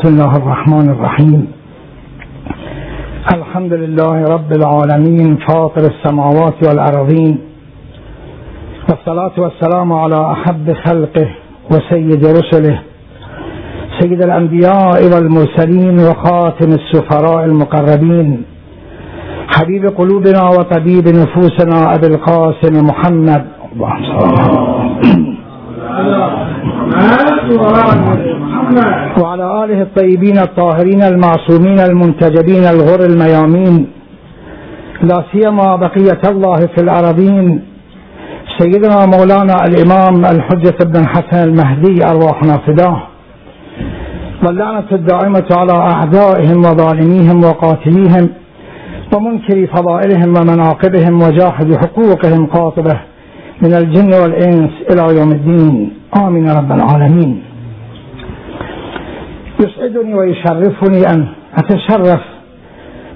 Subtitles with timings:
[0.00, 1.40] بسم الله الرحمن الرحيم.
[3.36, 7.38] الحمد لله رب العالمين فاطر السماوات والأرضين
[8.88, 11.28] والصلاة والسلام على أحب خلقه
[11.70, 12.76] وسيد رسله
[14.00, 18.42] سيد الأنبياء والمرسلين وخاتم السفراء المقربين
[19.54, 23.42] حبيب قلوبنا وطبيب نفوسنا أبي القاسم محمد.
[27.50, 28.49] اللهم صل
[29.22, 33.86] وعلى آله الطيبين الطاهرين المعصومين المنتجبين الغر الميامين.
[35.02, 37.62] لا سيما بقية الله في الأراضين
[38.58, 43.02] سيدنا مولانا الإمام الحجة بن حسن المهدي أرواحنا فداه
[44.46, 48.28] واللعنة الدائمة على أعدائهم وظالميهم وقاتليهم
[49.14, 53.00] ومنكر فضائلهم ومناقبهم وجاحد حقوقهم قاطبة
[53.62, 55.92] من الجن والإنس إلى يوم الدين.
[56.16, 57.42] آمين رب العالمين.
[59.60, 61.28] يسعدني ويشرفني أن
[61.58, 62.20] أتشرف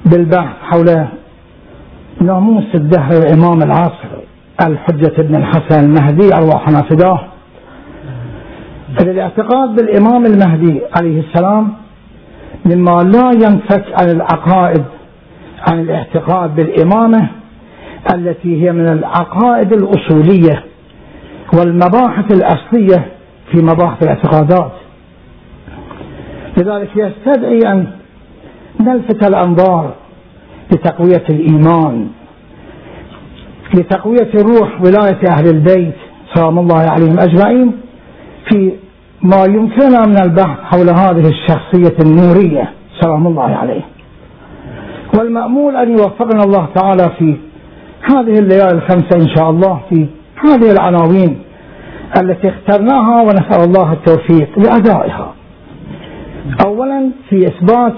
[0.06, 1.06] بالبحث حول
[2.20, 4.08] ناموس الدهر الإمام العصر
[4.66, 7.20] الحجة بن الحسن المهدي أرواحنا فداه
[9.00, 11.72] الاعتقاد بالإمام المهدي عليه السلام
[12.66, 14.84] مما لا ينفك عن العقائد
[15.68, 17.28] عن الاعتقاد بالإمامة
[18.14, 20.64] التي هي من العقائد الأصولية
[21.58, 23.06] والمباحث الأصلية
[23.52, 24.72] في مباحث الاعتقادات.
[26.58, 27.86] لذلك يستدعي أن
[28.80, 29.94] نلفت الأنظار
[30.72, 32.08] لتقوية الإيمان
[33.74, 35.94] لتقوية روح ولاية أهل البيت
[36.34, 37.72] سلام الله عليهم أجمعين
[38.50, 38.72] في
[39.22, 43.82] ما يمكننا من البحث حول هذه الشخصية النورية سلام الله عليه
[45.18, 47.36] والمأمول أن يوفقنا الله تعالى في
[48.02, 50.06] هذه الليالي الخمسة إن شاء الله في
[50.44, 51.38] هذه العناوين
[52.22, 55.34] التي اخترناها ونسأل الله التوفيق لأدائها.
[56.66, 57.94] أولا في إثبات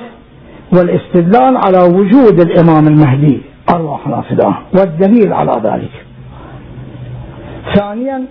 [0.72, 3.40] والاستدلال على وجود الإمام المهدي.
[3.74, 5.90] أرواح نافذة والدليل على ذلك.
[7.74, 8.24] ثانيا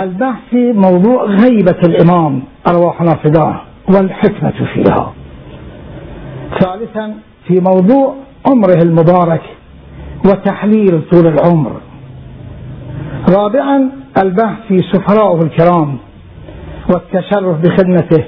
[0.00, 2.42] البحث في موضوع غيبة الإمام.
[2.68, 5.12] أرواح نافذة والحكمة فيها.
[6.60, 7.14] ثالثا
[7.46, 8.14] في موضوع
[8.46, 9.42] عمره المبارك
[10.26, 11.72] وتحليل طول العمر.
[13.36, 13.90] رابعا
[14.22, 15.96] البحث في سفرائه الكرام
[16.88, 18.24] والتشرف بخدمته.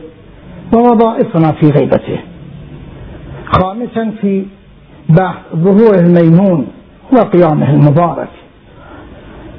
[0.75, 2.19] ووظائفنا في غيبته.
[3.53, 4.45] خامسا في
[5.09, 6.67] بحث ظهوره الميمون
[7.13, 8.29] وقيامه المبارك.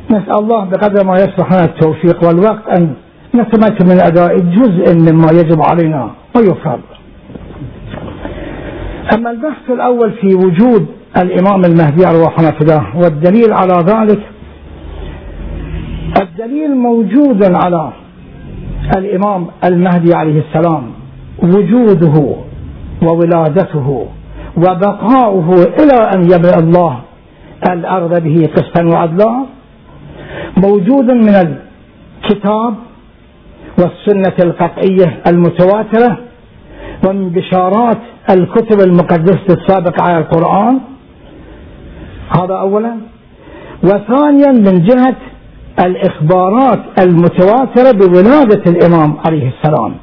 [0.10, 2.94] نسأل الله بقدر ما يصلح لنا التوفيق والوقت أن
[3.36, 6.80] نتمكن من أداء جزء مما يجب علينا ويفرض.
[9.16, 10.88] أما البحث الأول في وجود
[11.18, 14.20] الإمام المهدي أرواحنا فداه والدليل على ذلك
[16.22, 17.92] الدليل موجود على
[18.98, 20.84] الإمام المهدي عليه السلام.
[21.40, 22.36] وجوده
[23.04, 24.08] وولادته
[24.58, 27.00] وبقاؤه إلى أن يبرأ الله
[27.70, 29.46] الأرض به قسطا وعدلا.
[30.58, 32.74] موجود من الكتاب
[33.80, 36.18] والسنة القطعية المتواترة
[37.08, 37.98] ومن بشارات
[38.30, 40.80] الكتب المقدسة السابقة على القرآن.
[42.38, 42.98] هذا أولا.
[43.84, 45.16] وثانيا من جهة
[45.80, 49.96] الإخبارات المتواترة بولادة الإمام عليه السلام.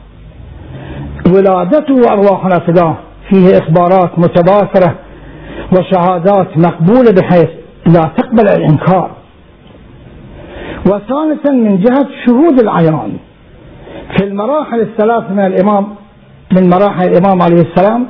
[1.34, 2.96] ولادته أرواحنا فداه
[3.30, 4.94] فيه إخبارات متواترة
[5.72, 7.48] وشهادات مقبولة بحيث
[7.86, 9.10] لا تقبل الإنكار.
[10.86, 13.12] وثالثا من جهة شهود العيان.
[14.16, 15.86] في المراحل الثلاث من الإمام
[16.52, 18.06] من مراحل الإمام عليه السلام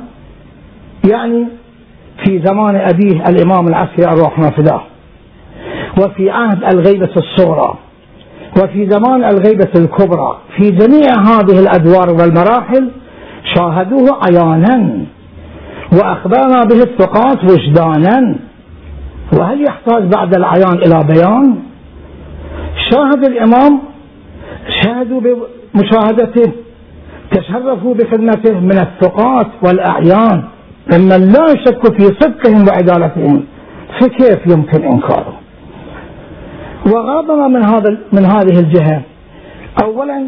[1.11, 1.47] يعني
[2.25, 4.81] في زمان أبيه الإمام العسكري أرواحنا فداه
[5.97, 7.77] وفي عهد الغيبة الصغرى.
[8.63, 10.37] وفي زمان الغيبة الكبرى.
[10.57, 12.91] في جميع هذه الأدوار والمراحل
[13.43, 15.05] شاهدوه عيانا
[15.93, 18.35] وأخبرنا به الثقات وجدانا.
[19.33, 21.55] وهل يحتاج بعد العيان إلى بيان
[22.91, 23.79] شاهد الإمام
[24.81, 26.51] شاهدوا بمشاهدته
[27.31, 30.43] تشرفوا بخدمته من الثقات والأعيان.
[30.93, 33.43] ممن لا يشك في صدقهم وعدالتهم
[33.99, 35.33] فكيف يمكن إنكاره؟
[36.85, 39.01] وغاضنا من هذا من هذه الجهة.
[39.83, 40.27] أولا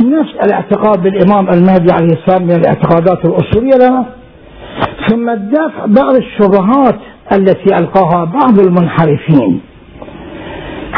[0.00, 4.06] نفس الاعتقاد بالإمام المهدي عليه السلام من الاعتقادات الأصولية لنا.
[5.08, 6.96] ثم الدفع بعض الشبهات
[7.32, 9.60] التي ألقاها بعض المنحرفين.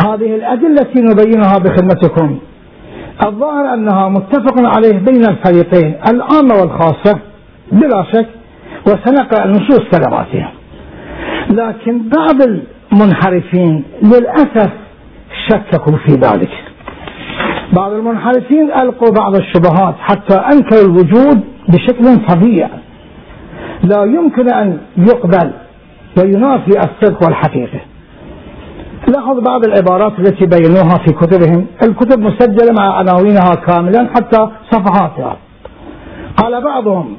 [0.05, 2.39] هذه الأدلة التي نبينها بخدمتكم.
[3.27, 7.19] الظاهر أنها متفق عليه بين الفريقين العامة والخاصة
[7.73, 8.27] بلا شك
[8.87, 10.49] وسنقرأ نصوص كلماتهم
[11.51, 14.71] لكن بعض المنحرفين للأسف
[15.49, 16.51] شككوا في ذلك.
[17.73, 22.69] بعض المنحرفين ألقوا بعض الشبهات حتى أنكروا الوجود بشكل فظيع.
[23.83, 25.51] لا يمكن أن يقبل
[26.19, 27.81] وينافي الصدق والحقيقة.
[29.09, 35.37] لاحظ بعض العبارات التي بينوها في كتبهم الكتب مسجلة مع عناوينها كاملا حتى صفحاتها.
[36.37, 37.17] قال بعضهم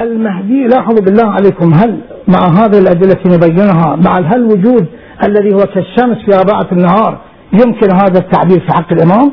[0.00, 4.86] المهدي لاحظوا بالله عليكم هل مع هذه الأدلة التي نبينها مع هل وجود
[5.26, 7.18] الذي هو كالشمس في رباعة النهار
[7.52, 9.32] يمكن هذا التعبير في حق الإمام؟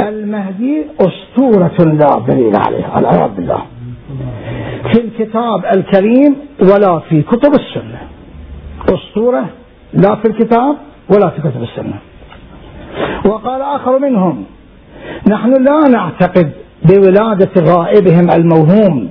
[0.00, 3.62] المهدي أسطورة لا دليل عليها العياذ بالله.
[4.92, 8.00] في الكتاب الكريم ولا في كتب السنة.
[8.88, 9.44] أسطورة
[9.92, 10.76] لا في الكتاب
[11.10, 11.98] ولا في كتب السنة.
[13.26, 14.44] وقال آخر منهم
[15.28, 16.50] نحن لا نعتقد
[16.84, 19.10] بولادة غائبهم الموهوم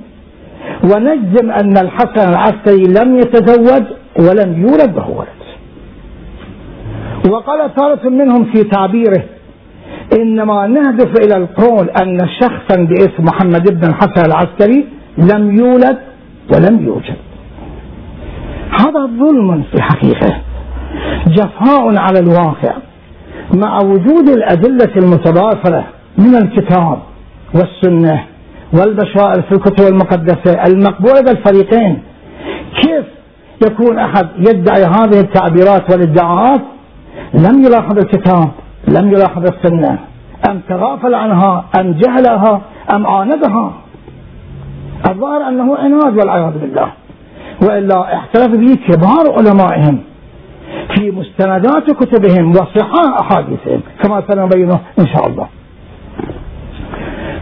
[0.84, 3.82] ونجزم أن الحسن العسكري لم يتزوج
[4.18, 5.37] ولم يولد له ولد.
[7.26, 9.24] وقال ثالث منهم في تعبيره
[10.20, 14.86] إنما نهدف إلى القول أن شخصا باسم محمد بن الحسن العسكري
[15.18, 15.98] لم يولد
[16.54, 17.16] ولم يوجد.
[18.80, 20.40] هذا ظلم في الحقيقة
[21.26, 22.76] جفاء على الواقع
[23.54, 25.84] مع وجود الأدلة المتضافرة
[26.18, 26.98] من الكتاب
[27.54, 28.24] والسنة
[28.72, 32.02] والبشائر في الكتب المقدسة المقبولة بالفريقين.
[32.82, 33.04] كيف
[33.66, 36.60] يكون أحد يدعي هذه التعبيرات والادعاءات
[37.34, 38.50] لم يلاحظ الكتاب
[38.88, 39.98] لم يلاحظ السنة.
[40.50, 42.60] أم تغافل عنها أم جهلها
[42.94, 43.72] أم عاندها
[45.08, 46.92] الظاهر أنه عناد والعياذ بالله.
[47.62, 49.98] وإلا احترف به كبار علمائهم
[50.94, 55.48] في مستندات كتبهم وصحاح أحاديثهم كما سنبينه إن شاء الله.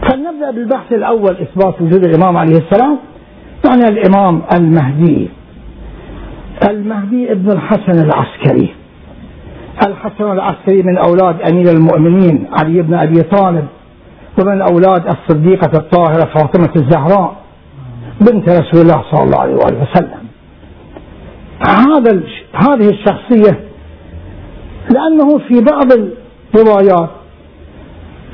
[0.01, 2.97] فلنبدأ بالبحث الأول إثبات وجود الإمام عليه السلام.
[3.65, 5.29] يعني الإمام المهدي.
[6.69, 8.75] المهدي ابن الحسن العسكري.
[9.85, 13.67] الحسن العسكري من أولاد أمير المؤمنين علي بن أبي طالب
[14.41, 17.35] ومن أولاد الصديقة الطاهرة فاطمة الزهراء
[18.21, 20.27] بنت رسول الله صلى الله عليه وآله وسلم.
[21.67, 22.21] هذا
[22.53, 23.59] هذه الشخصية
[24.93, 25.87] لأنه في بعض
[26.55, 27.09] الروايات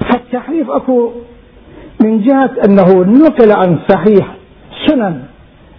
[0.10, 1.12] فالتحريف أكو
[2.04, 4.36] من جهة أنه نقل عن صحيح
[4.88, 5.24] سنن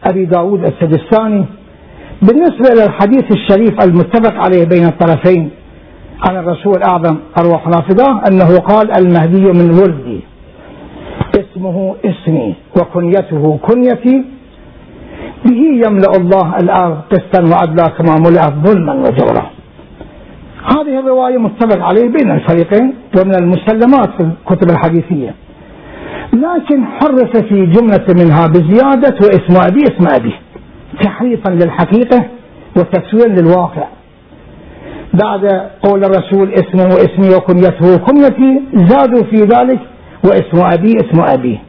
[0.04, 1.44] أبي داود السجستاني
[2.22, 5.50] بالنسبة إلى الحديث الشريف المتفق عليه بين الطرفين
[6.28, 10.20] عن الرسول أعظم أرواح رافضة أنه قال المهدي من ولدي.
[11.34, 14.24] اسمه اسمي وكنيته كنيتي.
[15.44, 19.50] به يملأ الله الأرض قسطا وعدلا كما ملأت ظلما وجورا.
[20.64, 25.34] هذه الرواية متفق عليه بين الفريقين ومن المسلمات في الكتب الحديثية.
[26.32, 30.34] لكن حرف في جملة منها بزيادة واسم أبي اسم أبي
[31.02, 32.24] تحريفا للحقيقة
[32.76, 33.88] وتسويا للواقع.
[35.24, 35.46] بعد
[35.82, 39.80] قول الرسول اسمه اسمي وكنيته كنيتي زادوا في ذلك
[40.24, 41.60] واسم أبي اسم أبي.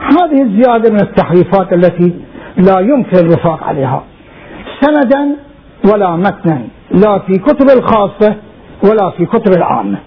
[0.00, 2.12] هذه الزيادة من التحريفات التي
[2.56, 4.02] لا يمكن الوفاق عليها.
[4.80, 5.36] سندا
[5.92, 8.34] ولا متنا لا في كتب الخاصة
[8.84, 9.98] ولا في كتب العامة.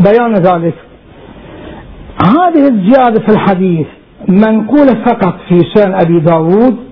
[0.00, 0.74] بيان ذلك.
[2.24, 3.86] هذه الزيادة في الحديث
[4.28, 6.87] منقولة فقط في سنن أبي داود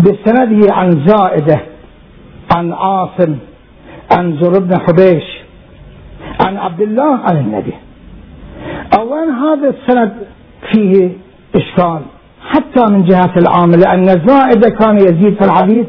[0.00, 1.60] بسنده عن زائدة
[2.56, 3.36] عن عاصم
[4.12, 5.24] عن زر بن حبيش
[6.40, 7.74] عن عبد الله عن النبي.
[8.98, 10.12] أولا هذا السند
[10.72, 11.10] فيه
[11.56, 12.00] إشكال
[12.48, 15.86] حتى من جهة العامل لأن زائدة كان يزيد في الحديث.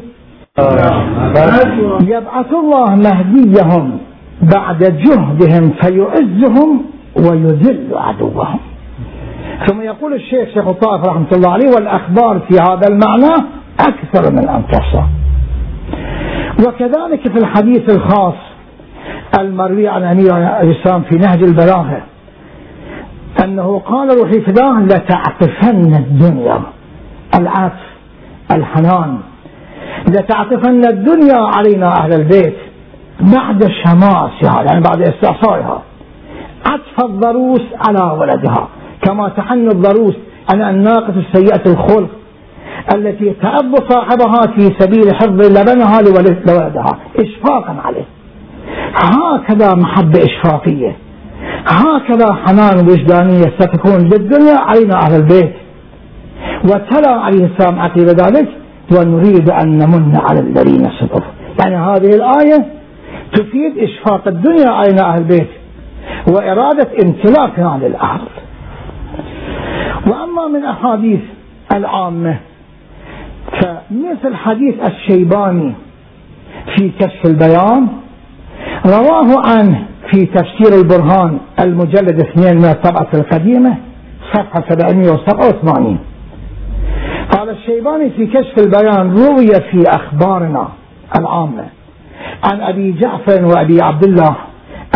[2.00, 3.98] يبعث الله مهديهم
[4.42, 6.82] بعد جهدهم فيعزهم
[7.16, 8.58] ويذل عدوهم.
[9.66, 13.44] ثم يقول الشيخ شيخ الطائف رحمة الله عليه والأخبار في هذا المعنى
[13.80, 15.04] أكثر من أن تحصى.
[16.66, 18.34] وكذلك في الحديث الخاص
[19.38, 22.02] المروي عن أمير الإسلام في نهج البلاغة
[23.44, 26.60] أنه قال روحي فداه لتعطفن الدنيا.
[27.34, 27.88] العطف
[28.50, 29.18] الحنان.
[30.08, 32.56] لتعطفن الدنيا علينا أهل البيت
[33.20, 35.82] بعد شماسها يعني بعد استعصائها
[36.66, 38.68] عطف الضروس على ولدها
[39.02, 40.14] كما تحن الضروس
[40.52, 42.10] على الناقة السيئة الخلق
[42.94, 46.98] التي تأب صاحبها في سبيل حفظ لبنها لولدها.
[47.16, 48.04] إشفاقا عليه.
[48.94, 50.96] هكذا محبة إشفاقية.
[51.66, 55.52] هكذا حنان وجدانية ستكون للدنيا علينا أهل البيت.
[56.64, 58.48] وتلا عليه السلام عقيب ذلك
[58.96, 61.32] ونريد أن نمن على الذين صدقوا
[61.64, 62.66] يعني هذه الآية
[63.32, 65.48] تفيد إشفاق الدنيا علينا أهل البيت
[66.28, 68.28] وإرادة امتلاكنا للأرض.
[70.06, 71.20] وأما من أحاديث
[71.74, 72.38] العامة
[73.52, 75.74] فمثل حديث الشيباني
[76.76, 77.88] في كشف البيان
[78.86, 83.76] رواه عنه في تفسير البرهان المجلد اثنين من الطبعة القديمة
[84.34, 85.98] صفحة 787
[87.30, 90.68] قال الشيباني في كشف البيان روي في أخبارنا
[91.18, 91.64] العامة
[92.44, 94.36] عن أبي جعفر وأبي عبد الله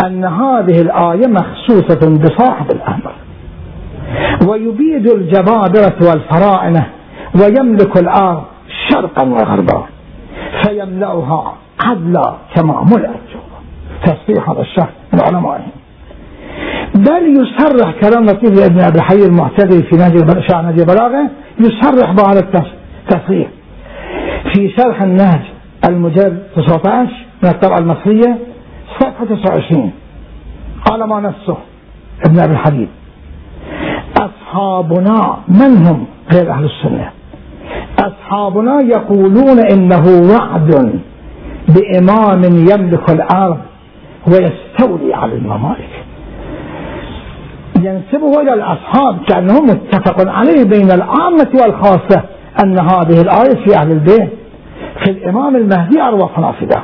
[0.05, 3.13] أن هذه الآية مخصوصة بصاحب الأمر.
[4.49, 6.87] ويبيد الجبابرة والفرائنة
[7.41, 8.43] ويملك الأرض
[8.89, 9.83] شرقا وغربا
[10.63, 13.29] فيملأها عدلا كما ملأت
[14.05, 15.71] تصريح هذا الشخص من علمائهم.
[16.95, 22.39] بل يصرح كلام لطيف ابن أبي حي المعتدي في نهج شعر نهج البلاغة يصرح بهذا
[22.39, 23.47] التصريح.
[24.53, 25.41] في شرح النهج
[25.89, 27.09] المجلد 19
[27.43, 28.37] من الطبعه المصرية
[28.99, 29.91] صفحة 29
[30.85, 31.57] قال ما نفسه
[32.25, 32.87] ابن أبي الحديد
[34.17, 37.11] أصحابنا من هم غير أهل السنة؟
[38.07, 40.99] أصحابنا يقولون إنه وعد
[41.69, 43.57] بإمام يملك الأرض
[44.27, 45.89] ويستولي على الممالك.
[47.79, 52.23] ينسبه إلى الأصحاب كأنه متفق عليه بين العامة والخاصة
[52.63, 54.29] أن هذه الآية في أهل البيت
[55.03, 56.83] في الإمام المهدي أرواح نافذة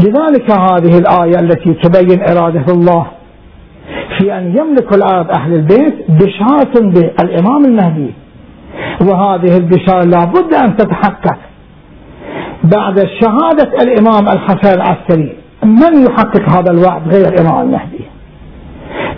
[0.00, 3.06] لذلك هذه الآية التي تبين إرادة الله
[4.18, 8.10] في أن يملك الأرض أهل البيت بشارة بالإمام المهدي.
[9.00, 11.36] وهذه البشارة لابد أن تتحقق.
[12.64, 18.04] بعد شهادة الإمام الحسن العسكري من يحقق هذا الوعد غير الإمام المهدي؟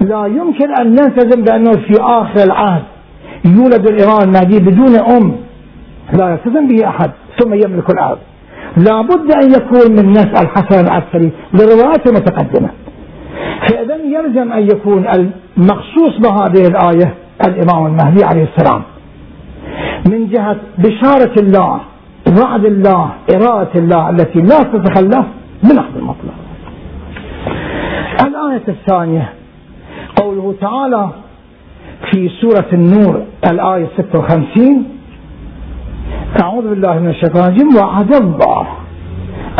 [0.00, 2.82] لا يمكن أن نلتزم بأنه في آخر العهد
[3.44, 5.36] يولد الإمام المهدي بدون أم.
[6.12, 8.18] لا يلتزم به أحد ثم يملك الأرض.
[8.76, 12.70] لا بد أن يكون من نسأل الحسن العسكري لرواية متقدمة.
[13.68, 17.14] فإذا يلزم أن يكون المخصوص بهذه الآية
[17.46, 18.82] الإمام المهدي عليه السلام.
[20.10, 21.80] من جهة بشارة الله
[22.42, 25.26] وعد الله إرادة الله التي لا تتخلف
[25.62, 26.34] بلحظ المطلق
[28.26, 29.32] الآية الثانية
[30.22, 31.08] قوله تعالى
[32.10, 34.84] في سورة النور الآية 56
[36.42, 38.66] أعوذ بالله من الشيطان الرجيم وعد الله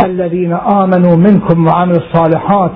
[0.05, 2.71] الذين آمنوا منكم وعملوا الصالحات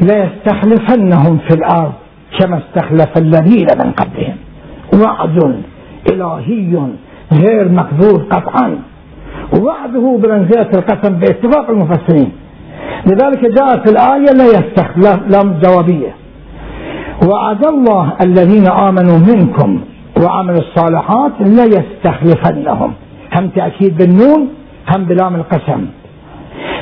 [0.00, 1.92] ليستخلفنهم في الأرض
[2.40, 4.36] كما استخلف الذين من قبلهم.
[5.04, 5.62] وعد
[6.12, 6.78] إلهي
[7.32, 8.78] غير مكذوب قطعا.
[9.62, 12.32] وعده بمنزلة القسم باتفاق المفسرين.
[13.06, 16.14] لذلك جاءت الآية لا يستخلف لم جوابية.
[17.28, 19.80] وعد الله الذين آمنوا منكم
[20.24, 22.92] وعملوا الصالحات لا يستخلفنهم.
[23.34, 24.48] هم تأكيد بالنون
[24.88, 25.86] هم بلام القسم.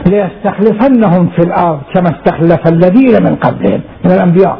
[0.06, 4.59] ليستخلفنهم في الأرض كما استخلف الذين من قبلهم من الأنبياء.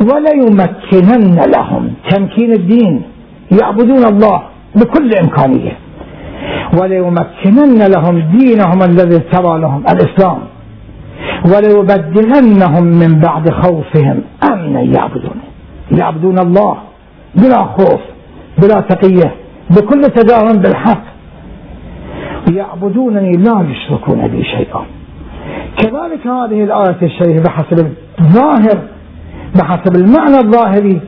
[0.00, 3.02] وليمكنن لهم تمكين الدين.
[3.60, 4.42] يعبدون الله
[4.76, 5.72] بكل إمكانية.
[6.80, 10.38] وليمكنن لهم دينهم الذي ارتضى لهم الإسلام.
[11.54, 14.20] وليبدلنهم من بعد خوفهم.
[14.52, 15.40] أمنا يعبدون.
[15.98, 16.76] يعبدون الله
[17.34, 18.00] بلا خوف
[18.58, 19.34] بلا تقية
[19.70, 21.02] بكل تداهم بالحق.
[22.52, 24.84] يعبدونني لا يشركون بي شيئا.
[25.76, 28.78] كذلك هذه الآية الشريفة بحسب الظاهر
[29.54, 31.00] بحسب المعنى الظاهري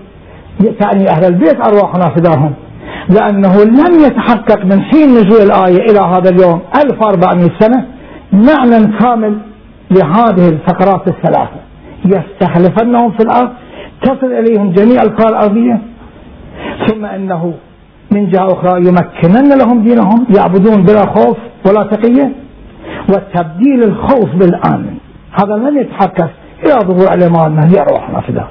[0.68, 2.54] تعني أهل البيت أرواحنا فداهم
[3.08, 7.84] لأنه لم يتحقق من حين نزول الآية إلى هذا اليوم 1400 سنة
[8.32, 9.38] معنى كامل
[9.90, 11.60] لهذه الفقرات الثلاثة.
[12.04, 13.50] يستخلفنهم في الأرض
[14.02, 15.80] تصل إليهم جميع القرى الأرضية.
[16.88, 17.54] ثم أنه
[18.10, 21.36] من جهة أخرى يمكنن لهم دينهم يعبدون بلا خوف
[21.66, 22.32] ولا تقية.
[23.08, 24.96] وتبديل الخوف بالآمن.
[25.32, 26.30] هذا لن يتحقق
[26.64, 28.48] إلى ظهور الإمام المهدي أرواحنا فداه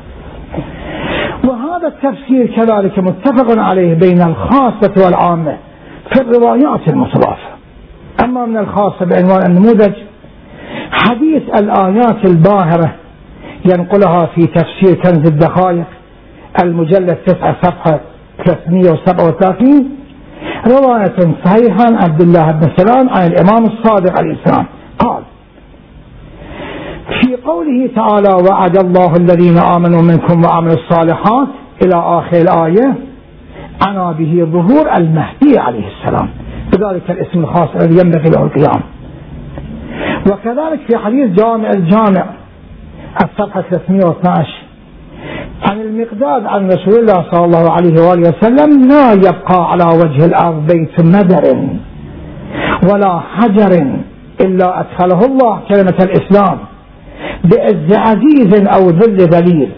[1.79, 5.57] وهذا التفسير كذلك متفق عليه بين الخاصة والعامة
[6.13, 7.50] في الروايات المتضافة.
[8.24, 9.93] أما من الخاصة بعنوان النموذج
[10.91, 12.95] حديث الآيات الباهرة
[13.65, 15.86] ينقلها في تفسير كنز الدقائق
[16.63, 18.00] المجلد 9 صفحة
[18.45, 19.89] 337
[20.67, 24.65] رواية صحيحة عن عبد الله بن سلام عن الإمام الصادق عليه السلام.
[25.00, 25.24] قال
[27.21, 31.48] في قوله تعالى وعد الله الذين آمنوا منكم وعملوا الصالحات
[31.86, 32.95] إلى آخر الآية.
[33.88, 36.29] عنا به ظهور المهدي عليه السلام.
[36.74, 38.81] بذلك الاسم الخاص الذي ينبغي له القيام.
[40.31, 42.25] وكذلك في حديث جامع الجامع
[43.24, 44.48] الصفحة 312
[45.65, 50.67] عن المقداد عن رسول الله صلى الله عليه وآله وسلم لا يبقى على وجه الأرض
[50.67, 51.69] بيت مدر
[52.91, 53.71] ولا حجر
[54.41, 55.59] إلا أدخله الله.
[55.69, 56.57] كلمة الإسلام.
[57.43, 59.69] بعز عزيز أو ذل ذليل.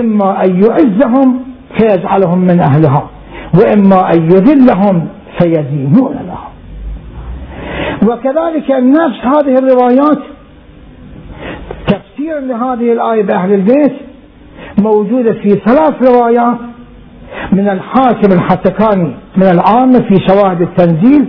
[0.00, 1.40] إما أن يعزهم
[1.78, 3.08] فيجعلهم من أهلها
[3.54, 6.54] وإما أن يذلهم فيدينون لهم.
[8.02, 10.18] وكذلك نفس هذه الروايات
[11.86, 13.92] تفسيرا لهذه الآية بأهل البيت
[14.78, 16.58] موجودة في ثلاث روايات
[17.52, 21.26] من الحاكم الحتكاني من العامة في شواهد التنزيل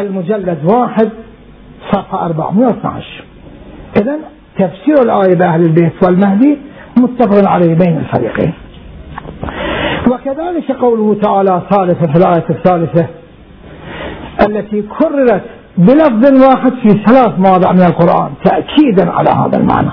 [0.00, 1.08] المجلد واحد
[1.92, 3.24] صفحة 412
[4.02, 4.16] إذا
[4.58, 6.58] تفسير الآية بأهل البيت والمهدي
[6.98, 8.52] متفق عليه بين الفريقين
[10.10, 13.06] وكذلك قوله تعالى ثالثا في الآية الثالثة
[14.48, 15.42] التي كررت
[15.78, 19.90] بلفظ واحد في ثلاث مواضع من القرآن تأكيدا على هذا المعنى.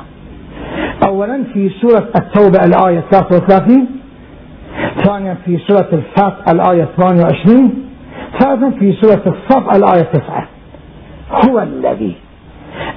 [1.08, 3.88] أولا في سورة التوبة الآية 33
[5.06, 7.74] ثانيا في سورة الفتح الآية 28
[8.40, 10.48] ثالثا في سورة الصف الآية 9
[11.32, 12.16] هو الذي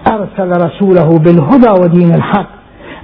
[0.09, 2.56] أرسل رسوله بالهدى ودين الحق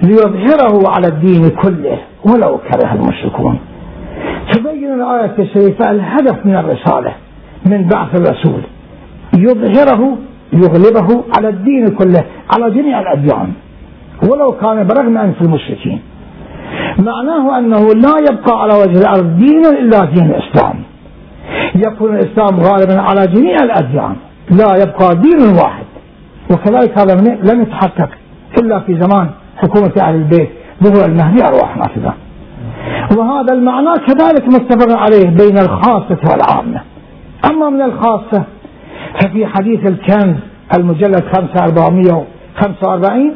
[0.03, 3.59] ليظهره على الدين كله ولو كره المشركون.
[4.51, 7.13] تبين الآية الشريفة الهدف من الرسالة
[7.65, 8.61] من بعث الرسول.
[9.37, 10.17] يظهره
[10.53, 12.23] يغلبه على الدين كله
[12.55, 13.51] على جميع الأديان
[14.29, 15.99] ولو كان برغم أنف المشركين.
[16.99, 20.75] معناه أنه لا يبقى على وجه الأرض دين إلا دين الإسلام.
[21.75, 24.15] يكون الإسلام غالبا على جميع الأديان
[24.51, 25.85] لا يبقى دين واحد.
[26.51, 27.15] وكذلك هذا
[27.53, 28.09] لم يتحقق
[28.61, 29.29] إلا في زمان
[29.63, 30.49] حكومة أهل البيت
[30.83, 32.13] ظهور المهدي أرواح نافذة.
[33.17, 36.81] وهذا المعنى كذلك متفق عليه بين الخاصة والعامة.
[37.51, 38.43] أما من الخاصة
[39.21, 40.35] ففي حديث الكنز
[40.77, 43.33] المجلد 5445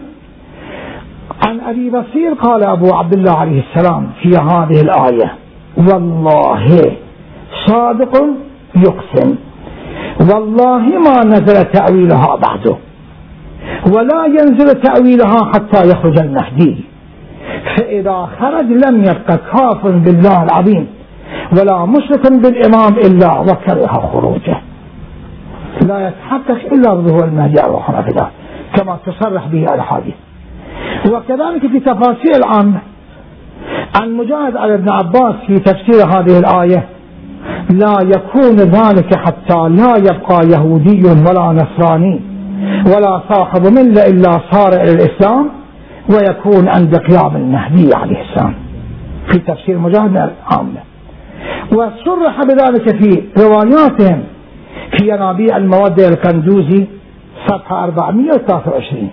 [1.48, 5.34] عن أبي بصير قال أبو عبد الله عليه السلام في هذه الآية
[5.78, 6.82] والله
[7.68, 8.24] صادق
[8.76, 9.36] يقسم.
[10.32, 12.78] والله ما نزل تأويلها بعده.
[13.96, 16.86] ولا ينزل تأويلها حتى يخرج المهدي.
[17.78, 20.88] فإذا خرج لم يبقى كافر بالله العظيم
[21.60, 24.62] ولا مشرك بالإمام إلا وكره خروجه.
[25.82, 28.14] لا يتحقق إلا بظهور المهدي أرواحنا في
[28.76, 30.16] كما تصرح به الحديث
[31.06, 32.80] وكذلك في تفاسير العامة
[34.02, 36.88] عن مجاهد على ابن عباس في تفسير هذه الآية
[37.70, 42.22] لا يكون ذلك حتى لا يبقى يهودي ولا نصراني.
[42.96, 45.50] ولا صاحب ملة إلا صار إلى الإسلام
[46.10, 48.54] ويكون عند قيام المهدي عليه السلام.
[49.32, 50.80] في تفسير مجاهد العامة
[51.72, 54.24] وصرح بذلك في رواياتهم
[54.98, 56.88] في ينابيع المودة القندوزي
[57.48, 59.10] صفحة 423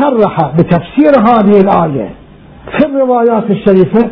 [0.00, 2.10] صرح بتفسير هذه الآية
[2.78, 4.10] في الروايات الشريفة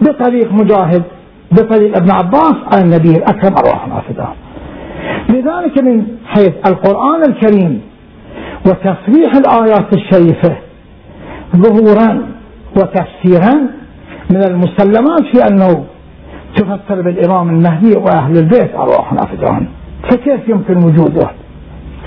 [0.00, 1.02] بطريق مجاهد
[1.52, 4.28] بطريق ابن عباس عن النبي الأكرم أرواح نافذة
[5.28, 7.80] لذلك من حيث القرآن الكريم
[8.66, 10.56] وتصريح الآيات الشريفة
[11.56, 12.26] ظهورا
[12.76, 13.54] وتفسيرا
[14.30, 15.84] من المسلمات في أنه
[16.56, 19.66] تفسر بالإمام المهدي وأهل البيت أرواح نافذة.
[20.10, 21.30] فكيف يمكن وجوده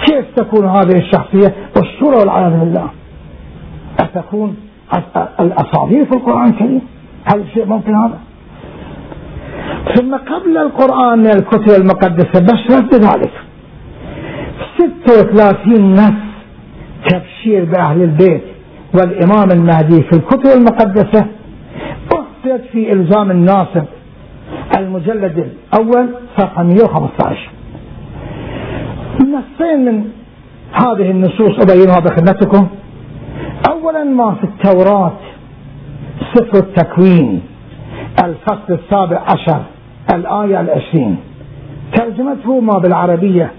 [0.05, 2.89] كيف تكون هذه الشخصية والصورة والعياذ بالله؟
[3.99, 4.55] أتكون
[5.39, 6.81] الأساطير في القرآن الكريم؟
[7.25, 8.19] هل شيء ممكن هذا؟
[9.95, 13.31] ثم قبل القرآن من الكتب المقدسة بشرت بذلك.
[14.77, 16.13] 36 نص
[17.09, 18.43] تبشير بأهل البيت
[18.93, 21.25] والإمام المهدي في الكتب المقدسة.
[22.13, 23.83] أحصيت في إلزام الناصب
[24.77, 27.49] المجلد الأول صفحة 115
[29.19, 30.03] نصين من
[30.73, 32.67] هذه النصوص أبينها بخدمتكم.
[33.69, 35.11] أولا ما في التوراة
[36.33, 37.41] سفر التكوين.
[38.25, 39.61] الفصل السابع عشر
[40.13, 41.17] الآية العشرين.
[41.93, 43.51] ترجمته ما بالعربية.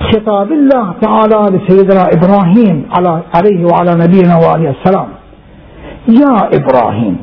[0.00, 5.08] خطاب الله تعالى لسيدنا إبراهيم على عليه وعلى نبينا وعليه السلام.
[6.08, 7.16] يا إبراهيم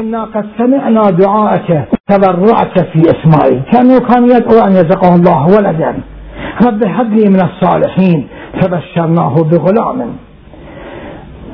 [0.00, 3.62] إنا قد سمعنا دعاءك تضرعك في إسماعيل.
[3.72, 5.94] كانه كان يدعو أن يزقه الله ولدا.
[6.66, 8.28] رب هب لي من الصالحين
[8.60, 10.16] فبشرناه بغلام.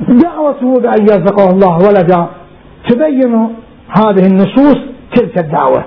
[0.09, 2.25] دعوته بأن يرزقه الله ولدا.
[2.89, 3.49] تبين
[3.89, 4.77] هذه النصوص
[5.15, 5.83] تلك الدعوة.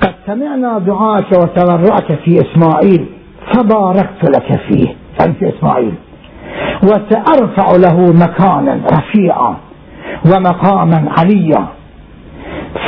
[0.00, 3.06] قد سمعنا دعاءك وتضرعك في إسماعيل
[3.54, 4.86] فباركت لك فيه
[5.38, 5.94] في إسماعيل
[6.82, 9.56] وسأرفع له مكانا رفيعا
[10.26, 11.66] ومقاما عليا.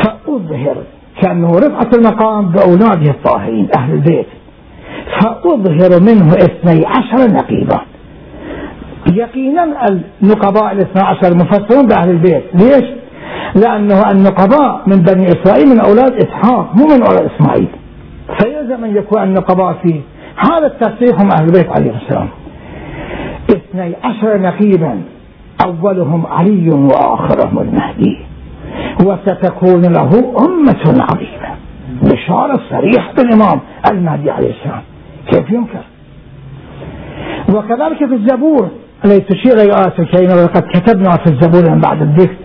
[0.03, 0.77] فأظهر
[1.23, 4.27] كأنه رفعة المقام بأولاده الطاهرين أهل البيت.
[5.21, 7.81] فأظهر منه اثني عشر نقيبا.
[9.13, 9.65] يقينا
[10.23, 12.43] النقباء الاثنى عشر مفسرون بأهل البيت.
[12.55, 12.98] ليش؟
[13.55, 17.68] لأنه النقباء من بني إسرائيل من أولاد إسحاق مو من أولاد إسماعيل.
[18.38, 20.01] فيلزم أن يكون النقباء في
[20.37, 22.29] هذا التصريح هم أهل البيت عليه السلام.
[23.51, 25.01] اثني عشر نقيبا
[25.66, 28.18] أولهم علي وآخرهم المهدي.
[29.05, 30.11] وستكون له
[30.46, 31.48] أمة عظيمة.
[32.03, 34.83] بشارة صريحة بالإمام المهدي عليه السلام.
[35.31, 35.85] كيف ينكر؟
[37.48, 38.68] وكذلك في الزبور
[39.05, 42.37] التي تشير إلى آية الكريمة ولقد كتبنا في الزبور من بعد الذكر.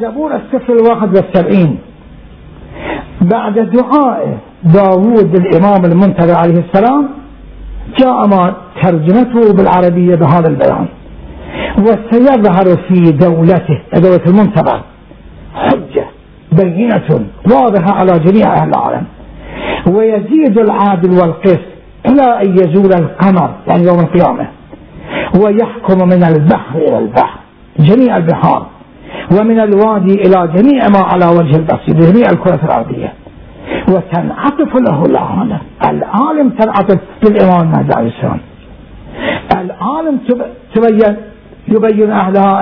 [0.00, 1.78] الزبور السفر الواحد والسبعين.
[3.20, 7.08] بعد دعاء داوود الإمام المنتظر عليه السلام
[7.98, 10.86] جاء ما ترجمته بالعربية بهذا البيان.
[11.78, 14.80] وسيظهر في دولته دولة المنتظر
[15.54, 16.04] حجة
[16.52, 19.04] بينة واضحة على جميع أهل العالم.
[19.86, 21.70] ويزيد العادل والقسط
[22.06, 24.48] إلى أن يزول القمر يعني يوم القيامة
[25.42, 27.38] ويحكم من البحر إلى البحر
[27.78, 28.66] جميع البحار.
[29.38, 33.12] ومن الوادي إلى جميع ما على وجه البصير جميع الكرة الأرضية.
[33.88, 38.40] وتنعطف له العالم العالم تنعطف للإمام المهدي عليه السلام
[39.52, 40.18] العالم
[40.74, 41.16] تبين
[41.68, 42.60] يبين أهلها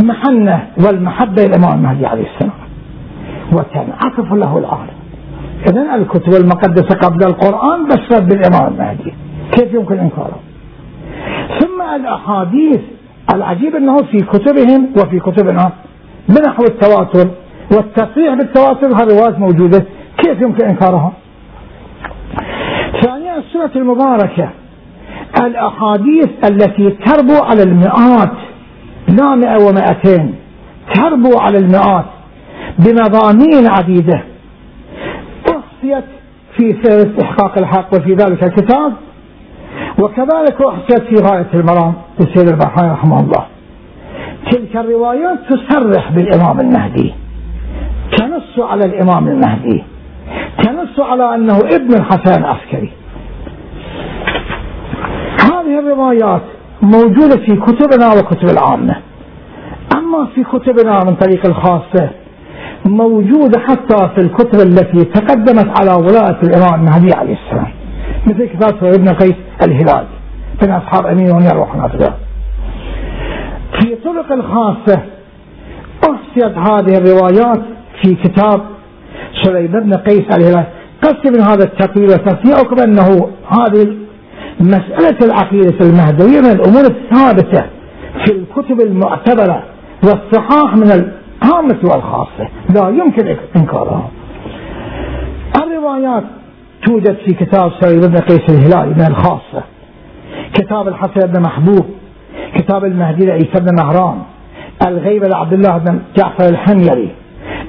[0.00, 2.52] المحنة والمحبة للإمام المهدي عليه السلام
[3.52, 4.94] وتنعطف له العالم
[5.70, 9.14] إذا الكتب المقدسة قبل القرآن بشرت بالإمام المهدي
[9.52, 10.38] كيف يمكن إنكاره؟
[11.60, 12.80] ثم الأحاديث
[13.34, 15.72] العجيب أنه في كتبهم وفي كتبنا
[16.28, 17.30] بنحو التواتر
[17.72, 19.84] والتصريح بالتواتر الروايات موجودة
[20.18, 21.12] كيف يمكن إنكارها؟
[23.02, 24.50] ثانيا السنة المباركة
[25.40, 28.32] الأحاديث التي تربو على المئات
[29.08, 30.34] لا مئة ومئتين
[30.94, 32.04] تربو على المئات
[32.78, 34.24] بمضامين عديدة
[35.48, 36.04] أحصيت
[36.56, 38.92] في سير استحقاق الحق وفي ذلك الكتاب
[39.98, 43.46] وكذلك أحصيت في غاية المرام للسيد البحرين رحمه الله.
[44.50, 47.14] تلك الروايات تصرح بالإمام المهدي.
[48.18, 49.84] تنص على الإمام المهدي.
[50.62, 52.92] تنص على أنه ابن الحسن العسكري.
[55.40, 56.42] هذه الروايات
[56.82, 58.96] موجودة في كتبنا وكتب العامة.
[59.96, 62.10] أما في كتبنا من طريق الخاصة
[62.86, 67.73] موجودة حتى في الكتب التي تقدمت على ولاءة الإمام المهدي عليه السلام.
[68.26, 70.06] مثل كتاب ابن قيس الهلالي
[70.62, 72.14] من أصحاب أمين يروح نافذة
[73.80, 75.02] في طرق الخاصة
[76.04, 77.62] أحصيت هذه الروايات
[78.02, 78.60] في كتاب
[79.42, 80.66] سليمان بن قيس الهلالي
[81.02, 83.96] قصد من هذا التقرير وتصنيعكم أنه هذه
[84.60, 87.64] مسألة العقيدة المهدوية من الأمور الثابتة
[88.24, 89.62] في الكتب المعتبرة
[90.02, 92.48] والصحاح من العامة والخاصة.
[92.74, 94.10] لا يمكن إنكارها.
[95.62, 96.24] الروايات
[96.86, 99.64] توجد في كتاب سعيد بن قيس الهلالي من الخاصة.
[100.54, 101.86] كتاب الحسن بن محبوب
[102.54, 104.18] كتاب المهدي لعيسى بن مهران
[104.86, 107.10] الغيبة لعبد الله بن جعفر الحميري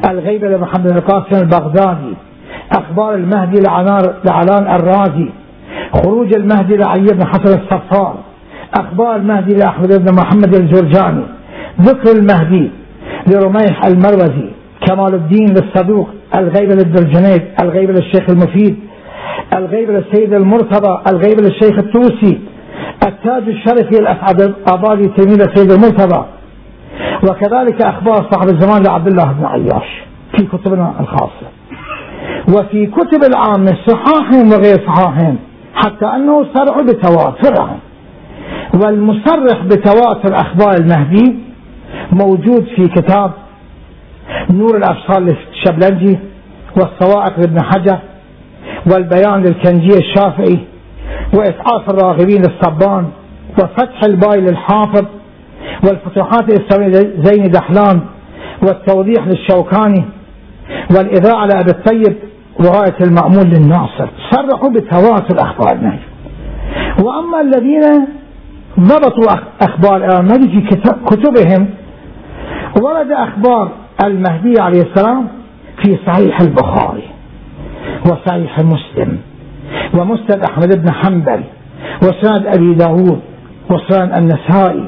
[0.10, 2.14] الغيبة لمحمد القاسم البغدادي
[2.72, 3.62] أخبار المهدي
[4.26, 5.30] لعلان الرازي
[5.94, 8.16] خروج المهدي لعلي بن حسن الصفار
[8.74, 11.24] أخبار المهدي لأحمد بن محمد الجرجاني
[11.82, 12.72] ذكر المهدي
[13.28, 14.50] لرميح المروزي
[14.88, 18.76] كمال الدين للصدوق الغيبة للدرجنيد الغيبة للشيخ المفيد
[19.54, 22.40] الغيبة للسيد المرتضى الغيبة للشيخ التوسي
[23.08, 26.26] التاج الشرفي الأسعد أبادي تلميذ السيد المرتضى.
[27.30, 30.04] وكذلك أخبار صاحب الزمان لعبد الله بن عياش
[30.38, 31.48] في كتبنا الخاصة.
[32.50, 35.38] وفي كتب العامة صحاحهم وغير صحاحهم
[35.76, 37.80] حتى أنه صرح بتواترهم.
[38.84, 41.36] والمصرح بتواتر أخبار المهدي
[42.12, 43.32] موجود في كتاب
[44.50, 46.20] نور الأبصار للشبلنجي
[46.78, 47.98] والصواعق لابن حجر
[48.92, 50.60] والبيان للكنجي الشافعي
[51.34, 53.06] وإسعاف الراغبين للصبان
[53.60, 55.06] وفتح الباي للحافظ
[55.84, 58.02] والفتوحات الإسلامية زين دحلان
[58.62, 60.06] والتوضيح للشوكاني
[60.96, 62.16] والإذاعة لأبي الطيب
[62.60, 64.08] وغاية المأمول للناصر.
[64.32, 66.00] صرحوا بتواتر أخبار النهي
[67.04, 67.82] وأما الذين
[68.80, 71.68] ضبطوا أخبار المهدي في كتبهم
[72.82, 73.72] ورد أخبار
[74.04, 75.28] المهدي عليه السلام
[75.84, 77.04] في صحيح البخاري.
[78.06, 79.18] وصحيح مسلم
[79.94, 81.44] ومسند أحمد بن حنبل
[82.04, 83.20] وسند أبي داود
[83.70, 84.86] وسند النسائي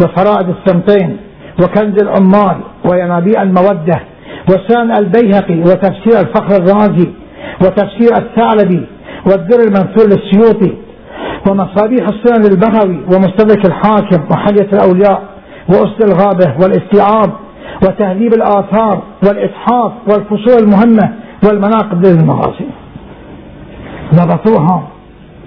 [0.00, 1.16] وفرائد السمطين
[1.62, 2.56] وكنز العمال
[2.90, 4.00] وينابيع المودة
[4.50, 7.08] وسند البيهقي وتفسير الفخر الرازي
[7.62, 8.86] وتفسير الثعلبي
[9.26, 10.74] والدر المنثور للسيوطي
[11.50, 15.22] ومصابيح السنن البغوي ومستدرك الحاكم وحلية الأولياء
[15.68, 17.30] وأسد الغابة والاستيعاب
[17.82, 21.12] وتهذيب الآثار والإتحاف والفصول المهمة
[21.46, 22.66] والمناقب للمغازي
[24.14, 24.82] ضبطوها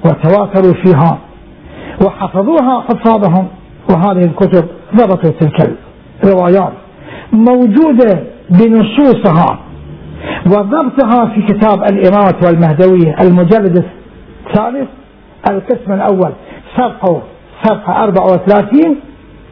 [0.06, 1.18] وتواتروا فيها
[2.06, 3.48] وحفظوها حفاظهم
[3.90, 5.78] وهذه الكتب ضبطوا تلك
[6.24, 6.74] الروايات.
[7.34, 9.60] موجودة بنصوصها
[10.46, 13.86] وضبطها في كتاب الإمامة والمهدوية المجلد
[14.48, 14.88] الثالث
[15.50, 16.32] القسم الأول
[16.78, 17.22] صفحة
[17.64, 18.96] صفحة 34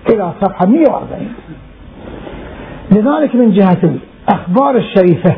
[0.10, 1.28] إلى صفحة 140
[2.92, 5.36] لذلك من جهة الأخبار الشريفة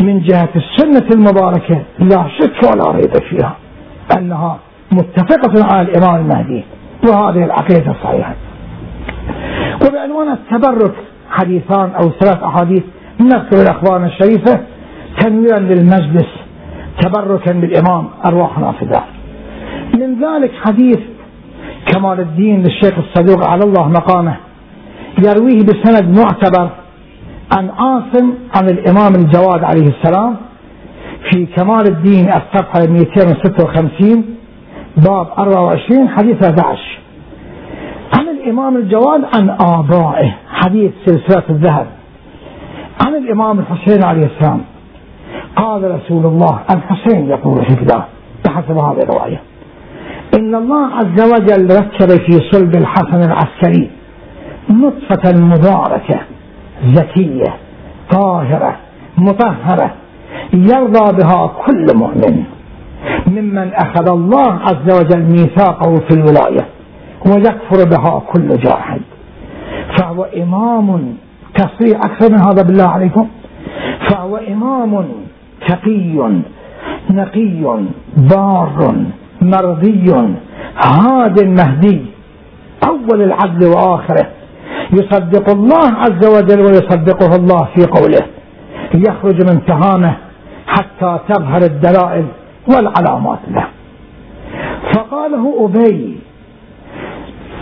[0.00, 3.56] من جهة السنة المباركة لا شك ولا ريب فيها
[4.18, 4.58] أنها
[4.92, 6.64] متفقة على الإمام المهدي
[7.08, 8.34] وهذه العقيدة الصحيحة
[9.86, 10.94] وبعنوان التبرك
[11.30, 12.82] حديثان أو ثلاث أحاديث
[13.20, 14.60] نذكر الأخبار الشريفة
[15.20, 16.28] تنويرا للمجلس
[17.00, 19.02] تبركا بالإمام أرواح نافذة.
[19.94, 20.98] من ذلك حديث
[21.86, 24.36] كمال الدين للشيخ الصدوق على الله مقامه
[25.18, 26.70] يرويه بسند معتبر
[27.56, 30.36] عن عاصم عن الإمام الجواد عليه السلام
[31.30, 34.24] في كمال الدين الصفحة 256
[34.96, 36.78] باب 24 حديث 11
[38.18, 41.86] عن الإمام الجواد عن آبائه حديث سلسلة الذهب.
[43.06, 44.60] عن الإمام الحسين عليه السلام
[45.56, 48.04] قال رسول الله الحسين يقول في كتاب
[48.44, 49.40] بحسب هذه الرواية
[50.38, 53.90] إن الله عز وجل ركب في صلب الحسن العسكري
[54.70, 56.20] نطفة مباركة.
[56.84, 57.56] زكية
[58.10, 58.76] طاهرة
[59.18, 59.94] مطهرة
[60.54, 62.44] يرضى بها كل مؤمن
[63.26, 66.66] ممن أخذ الله عز وجل ميثاقه في الولاية
[67.26, 69.00] ويكفر بها كل جاحد.
[69.98, 71.16] فهو إمام
[71.54, 73.28] تصريح أكثر من هذا بالله عليكم.
[74.10, 75.04] فهو إمام
[75.68, 76.42] تقي
[77.10, 77.84] نقي
[78.16, 78.94] بار
[79.42, 80.34] مرضي
[80.76, 82.06] هاد مهدي
[82.88, 84.26] أول العدل وآخره.
[84.92, 88.26] يصدق الله عز وجل ويصدقه الله في قوله.
[88.94, 90.16] يخرج من تهامه
[90.66, 92.26] حتى تظهر الدلائل
[92.68, 93.66] والعلامات له.
[94.94, 96.18] فقاله أبي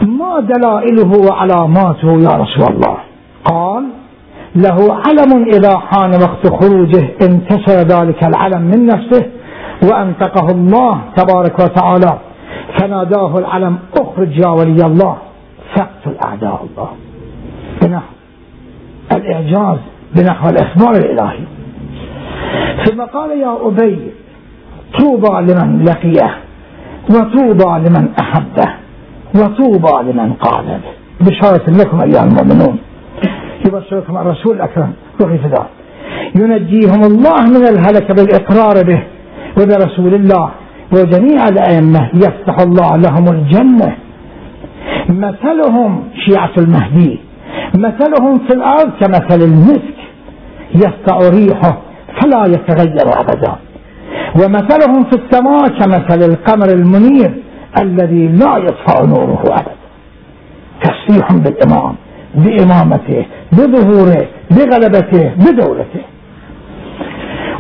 [0.02, 2.96] ما دلائله وعلاماته يا رسول الله؟
[3.44, 3.84] قال
[4.56, 9.26] له علم إذا حان وقت خروجه انتشر ذلك العلم من نفسه
[9.82, 12.18] وأنطقه الله تبارك وتعالى.
[12.78, 15.16] فناداه العلم اخرج يا ولي الله.
[15.74, 16.88] فاقتل أعداء الله.
[17.82, 18.12] بنحو
[19.12, 19.78] الإعجاز
[20.16, 21.38] بنحو الإخبار الإلهي.
[22.84, 23.98] ثم قال يا أبي
[24.98, 26.34] طوبى لمن لقيه
[27.10, 28.70] وطوبى لمن أحبه
[29.34, 32.78] وطوبى لمن قال به بشارة لكم أيها المؤمنون.
[33.66, 35.66] يبشركم الرسول الأكرم روحي فداء
[36.34, 39.02] ينجيهم الله من الهلك بالإقرار به
[39.58, 40.50] وبرسول الله.
[40.92, 43.96] وجميع الأئمة يفتح الله لهم الجنة.
[45.08, 47.20] مثلهم شيعة المهدي.
[47.74, 49.94] مثلهم في الأرض كمثل المسك
[50.74, 51.78] يسطع ريحه
[52.20, 53.54] فلا يتغير أبدا.
[54.34, 57.34] ومثلهم في السماء كمثل القمر المنير
[57.78, 59.74] الذي لا يطفأ نوره أبدا.
[60.82, 61.94] تصريح بالإمام
[62.34, 66.04] بإمامته بظهوره بغلبته بدولته.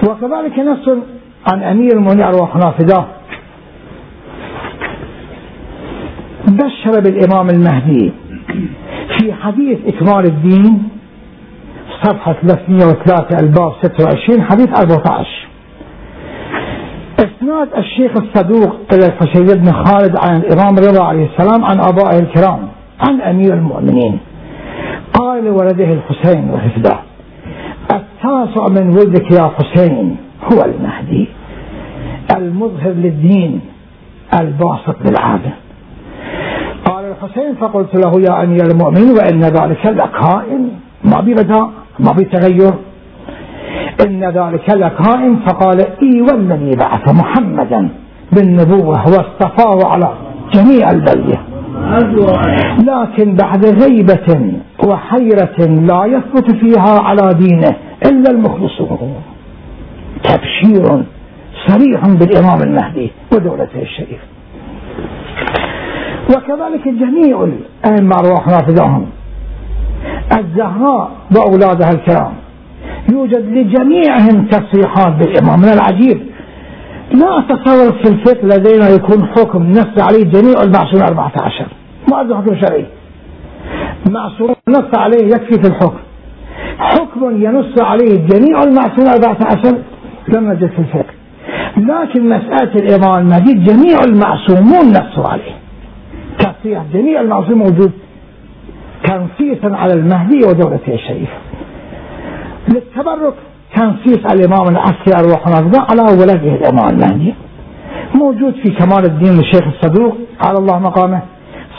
[0.02, 0.88] وكذلك نص
[1.52, 3.06] عن أمير المؤمنين أرواح نافذة.
[6.48, 8.12] بشر بالإمام المهدي.
[9.18, 10.88] في حديث إكمال الدين
[12.02, 15.26] صفحة 303 ألباب 26 حديث 14
[17.18, 22.68] إسناد الشيخ الصدوق إلى الحسين بن خالد عن الإمام رضا عليه السلام عن أبائه الكرام
[23.00, 24.18] عن أمير المؤمنين.
[25.14, 26.98] قال لولده الحسين وحفظه
[27.92, 30.16] التاسع من ولدك يا حسين
[30.52, 31.28] هو المهدي
[32.36, 33.60] المظهر للدين
[34.40, 35.52] الباسط للعادة.
[37.10, 40.68] الحسين فقلت له يا أمير المؤمنين وإن ذلك لكائن.
[41.04, 42.72] ما ببداء ما بتغير
[44.06, 47.88] إن ذلك لكائن فقال إي والذي بعث محمدا
[48.32, 50.12] بالنبوة واصطفاه على
[50.52, 51.40] جميع البرية
[52.90, 54.52] لكن بعد غيبة
[54.86, 55.58] وحيرة
[55.90, 59.14] لا يثبت فيها على دينه إلا المخلصون.
[60.24, 61.04] تبشير
[61.66, 64.24] صريح بالإمام المهدي ودولته الشريفة
[66.30, 69.06] وكذلك جميع الأئمة أرواح نافذهم
[70.38, 72.32] الزهراء وأولادها الكرام.
[73.12, 75.60] يوجد لجميعهم تصريحات بالإمام.
[75.60, 76.20] من العجيب.
[77.14, 81.66] لا أتصور في الفقه لدينا يكون حكم نص عليه جميع المعصومين 14
[82.10, 82.86] ما عنده حكم شرعي.
[84.10, 85.98] معصوم نص عليه يكفي في الحكم.
[86.78, 89.78] حكم ينص عليه جميع المعصومين 14
[90.28, 91.14] لم نجد في الفقه.
[91.76, 95.59] لكن مسألة الإمام المهدي جميع المعصومون نصوا عليه.
[96.38, 97.92] تصريح جميع المعصومين موجود.
[99.04, 101.36] تنصيصا على المهدي ودولته الشريفة
[102.68, 103.34] للتبرك
[103.76, 105.48] تنصيص الإمام العسكري أرواح
[105.90, 107.34] على ولده الإمام المهدي
[108.14, 110.16] موجود في كمال الدين للشيخ الصدوق
[110.46, 111.20] على الله مقامه.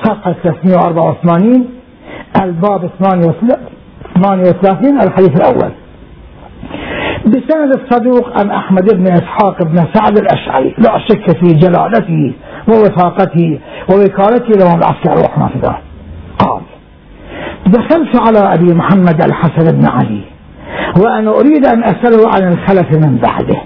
[0.04, 1.66] صفحة 384
[2.44, 5.72] الباب 38 الحديث الأول.
[7.26, 12.34] بسند الصدوق عن أحمد بن إسحاق بن سعد الأشعري لا شك في جلالته
[12.68, 15.78] ووثاقته ووكالته لهم العسكري أرواح نافذة
[16.40, 16.62] قال
[17.68, 20.22] دخلت على أبي محمد الحسن بن علي
[20.98, 23.62] وأنا أريد أن أسأله عن الخلف من بعده.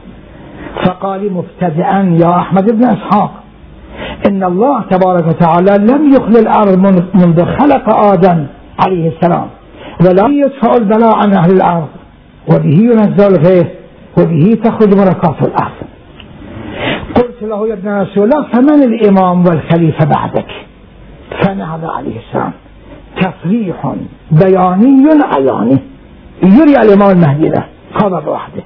[0.86, 3.32] فقال مبتدئا يا أحمد بن إسحاق
[4.28, 6.78] إن الله تبارك وتعالى لم يخل الأرض
[7.14, 8.46] منذ خلق آدم
[8.86, 9.48] عليه السلام
[10.02, 11.88] ولا يدفع البلاء عن أهل الأرض
[12.52, 13.68] وبه ينزل الغيث
[14.18, 15.88] وبه تخرج بركات الأرض.
[17.16, 20.52] قلت له يا ابن رسول الله فمن الإمام والخليفة بعدك؟
[21.42, 22.52] فنهض عليه السلام.
[23.22, 23.96] تصريح
[24.32, 25.78] بياني عياني
[26.44, 28.64] يري الإمام المهدي له خبر وحده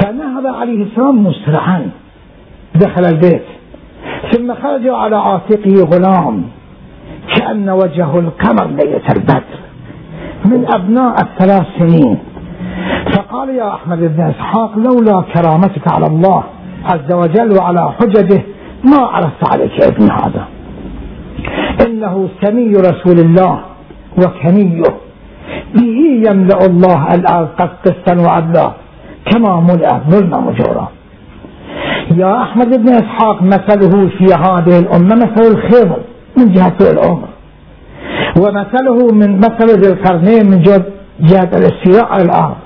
[0.00, 1.90] فنهض عليه السلام مسرعا.
[2.74, 3.44] دخل البيت.
[4.32, 6.42] ثم خرج على عاتقه غلام.
[7.36, 9.58] كأن وجهه القمر ليلة البدر.
[10.44, 12.18] من أبناء الثلاث سنين.
[13.12, 16.42] فقال يا أحمد بن إسحاق لولا كرامتك على الله
[16.90, 18.42] عز وجل وعلى حججه
[18.84, 20.44] ما عرفت عليك ابن هذا
[21.86, 23.60] إنه سمي رسول الله
[24.18, 24.82] وكنيه
[25.74, 28.70] به يملأ الله الأرض قسطا وعدلا.
[29.30, 30.88] كما ملأ ظلما وجورا
[32.16, 35.98] يا أحمد بن إسحاق مثله في هذه الأمة مثل الخضر
[36.36, 37.28] من جهة العمر
[38.40, 40.62] ومثله من مثل ذي القرنين من
[41.20, 42.56] جهة الاستيلاء على الأرض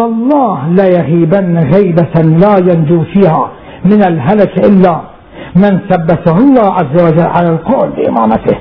[0.00, 3.50] والله لا يهيبن غيبة لا ينجو فيها
[3.84, 5.00] من الهلك إلا
[5.56, 8.56] من ثبته الله عز وجل على القول بإمامته.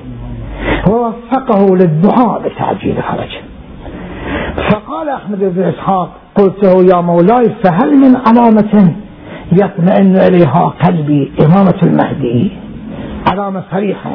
[0.87, 3.41] ووفقه للدعاء بتعجيل خرجه
[4.71, 8.93] فقال أحمد بن إسحاق قلت له يا مولاي فهل من علامة
[9.51, 12.51] يطمئن إليها قلبي إمامة المهدي؟
[13.27, 14.11] علامة صريحة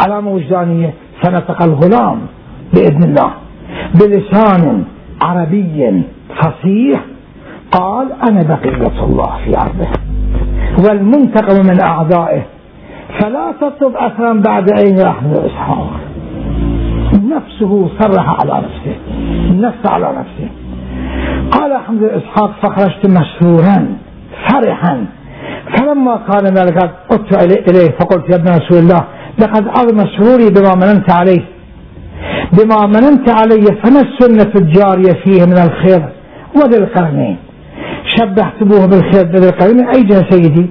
[0.00, 2.18] علامة وجدانية فنطق الغلام
[2.74, 3.30] بإذن الله.
[3.94, 4.84] بلسان
[5.22, 6.02] عربي
[6.36, 7.04] فصيح
[7.72, 9.88] قال أنا بقية الله في أرضه.
[10.78, 12.42] والمنتقم من أعدائه
[13.20, 15.90] فلا تطلب أثرا بعد أين أحمد إسحاق.
[17.12, 18.96] نفسه صرح على نفسه.
[19.50, 20.48] نفس على نفسه.
[21.50, 23.96] قال أحمد إسحاق فخرجت مسرورا
[24.48, 25.06] فرحا.
[25.76, 29.04] فلما كان ذلك قلت إليه فقلت يا ابن رسول الله
[29.38, 31.53] لقد عظم سروري بما مننت عليه.
[32.52, 36.08] بما مننت علي فما السنة الجارية فيه من الخير
[36.56, 37.36] وذي القرنين؟
[38.16, 40.70] شبهتموه بالخير ذي القرنين؟ أي سيدي؟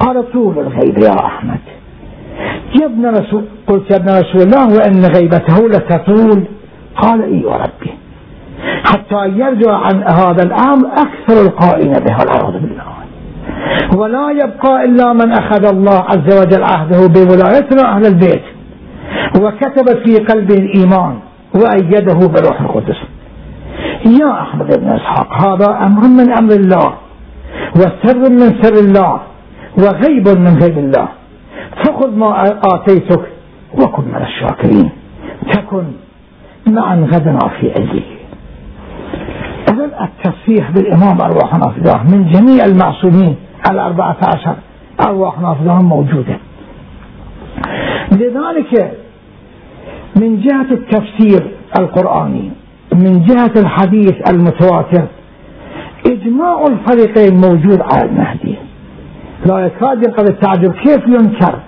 [0.00, 1.58] قال طول الغيب يا أحمد.
[2.80, 6.44] يا ابن رسول قلت يا ابن رسول الله وإن غيبته لتطول.
[6.96, 7.92] قال إي وربي.
[8.84, 12.82] حتى يرجع عن هذا الأمر أكثر القائين به والعياذ بالله.
[13.96, 18.42] ولا يبقى إلا من أخذ الله عز وجل عهده بولايتنا أهل البيت.
[19.40, 21.18] وكتب في قلبه الإيمان
[21.54, 22.96] وأيده بروح القدس.
[24.20, 26.94] يا أحمد بن إسحاق هذا أمر من أمر الله
[27.76, 29.20] وسر من سر الله
[29.78, 31.08] وغيب من غيب الله.
[31.84, 32.44] فخذ ما
[32.74, 33.22] آتيتك
[33.74, 34.90] وكن من الشاكرين.
[35.52, 35.84] تكن
[36.66, 38.18] معا غدنا في عليه
[39.70, 43.36] إذن التصفيح بالإمام أرواح نافذة من جميع المعصومين
[43.70, 44.54] الأربعة عشر
[45.08, 46.36] أرواح نافذة موجودة.
[48.12, 48.92] لذلك
[50.16, 52.50] من جهة التفسير القرآني
[52.94, 55.06] من جهة الحديث المتواتر
[56.06, 58.54] إجماع الفريقين موجود على المهدي.
[59.46, 60.72] لا يكاد ينقذ التعجب.
[60.72, 61.58] كيف ينكر؟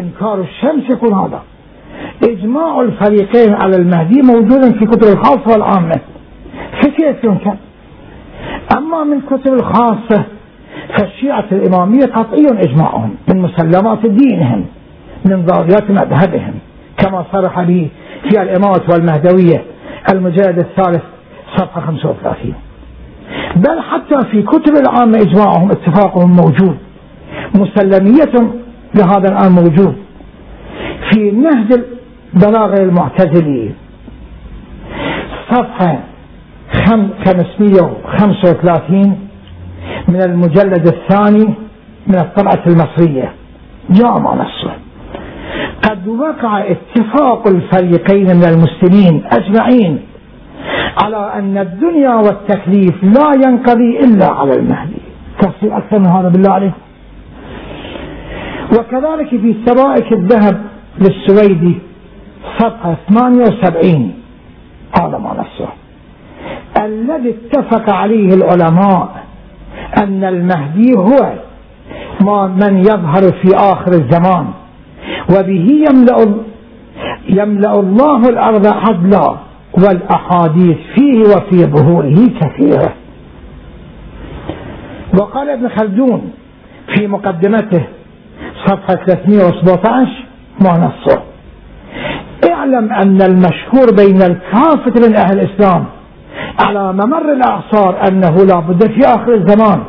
[0.00, 1.42] إنكار الشمس يكون هذا.
[2.22, 6.00] إجماع الفريقين على المهدي موجود في كتب الخاصة والعامة.
[6.82, 7.56] فكيف ينكر؟
[8.76, 10.24] أما من كتب الخاصة
[10.98, 14.64] فالشيعة الإمامية قطعي إجماعهم من مسلمات دينهم.
[15.24, 16.54] من ضروريات مذهبهم
[16.98, 17.88] كما صرح به
[18.30, 19.64] في الإمامة والمهدوية
[20.12, 21.02] المجلد الثالث
[21.56, 22.54] صفحة 35
[23.56, 26.76] بل حتى في كتب العامة إجماعهم اتفاقهم موجود
[27.54, 28.52] مسلمية
[28.94, 29.96] لهذا الآن موجود.
[31.12, 31.80] في نهج
[32.34, 33.70] البلاغة المعتزلي
[35.50, 35.98] صفحة
[36.86, 39.18] 535
[40.08, 41.54] من المجلد الثاني
[42.06, 43.32] من الطبعة المصرية.
[43.90, 44.72] جاء ما نصه.
[45.90, 50.00] قد وقع اتفاق الفريقين من المسلمين أجمعين
[51.02, 54.96] على أن الدنيا والتكليف لا ينقضي إلا على المهدي.
[55.40, 56.76] تفصيل أكثر من هذا بالله عليكم
[58.78, 60.62] وكذلك في سرائك الذهب
[60.98, 61.78] للسويدي
[62.58, 64.14] صفحة 78
[65.00, 65.68] هذا ما نصه
[66.84, 69.24] الذي اتفق عليه العلماء
[70.02, 71.32] أن المهدي هو
[72.20, 74.46] ما من يظهر في آخر الزمان.
[75.30, 76.34] وبه يملأ
[77.28, 79.36] يملأ الله الأرض عدلا
[79.78, 82.92] والأحاديث فيه وفي ظهوره كثيرة.
[85.20, 86.30] وقال ابن خلدون
[86.94, 87.84] في مقدمته
[88.66, 90.08] صفحة 317
[90.60, 91.22] ما نصه
[92.52, 95.84] اعلم أن المشهور بين الكافة من أهل الإسلام
[96.60, 99.80] على ممر الأعصار أنه لا بد في آخر الزمان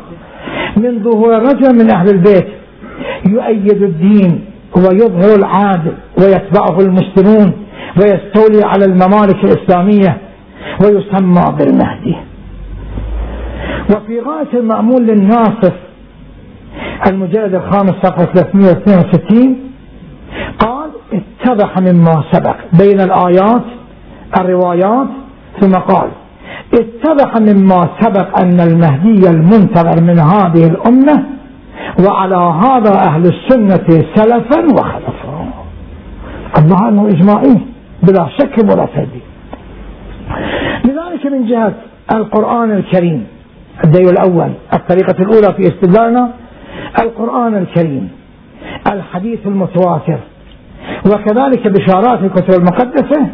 [0.77, 2.47] من ظهور رجل من أهل البيت
[3.29, 4.45] يؤيد الدين
[4.77, 7.51] ويظهر العادل ويتبعه المسلمون
[8.01, 10.17] ويستولي على الممالك الإسلامية
[10.81, 12.15] ويسمى بالمهدي.
[13.89, 15.73] وفي غاية المأمول للناصف
[17.07, 19.55] المجلد الخامس صفحة 362
[20.59, 23.61] قال اتضح مما سبق بين الآيات
[24.39, 25.07] الروايات
[25.61, 26.09] ثم قال
[26.73, 31.23] اتضح مما سبق أن المهدي المنتظر من هذه الأمة
[32.07, 35.45] وعلى هذا أهل السنة سلفا وخلفا.
[36.57, 37.57] الظاهر أنه إجماعي
[38.03, 39.21] بلا شك ولا ترديد
[40.85, 41.73] لذلك من جهة
[42.13, 43.27] القرآن الكريم
[43.83, 46.31] الدليل الأول الطريقة الأولى في استدلالنا
[46.99, 48.09] القرآن الكريم
[48.91, 50.19] الحديث المتواتر.
[51.05, 53.27] وكذلك بشارات الكتب المقدسة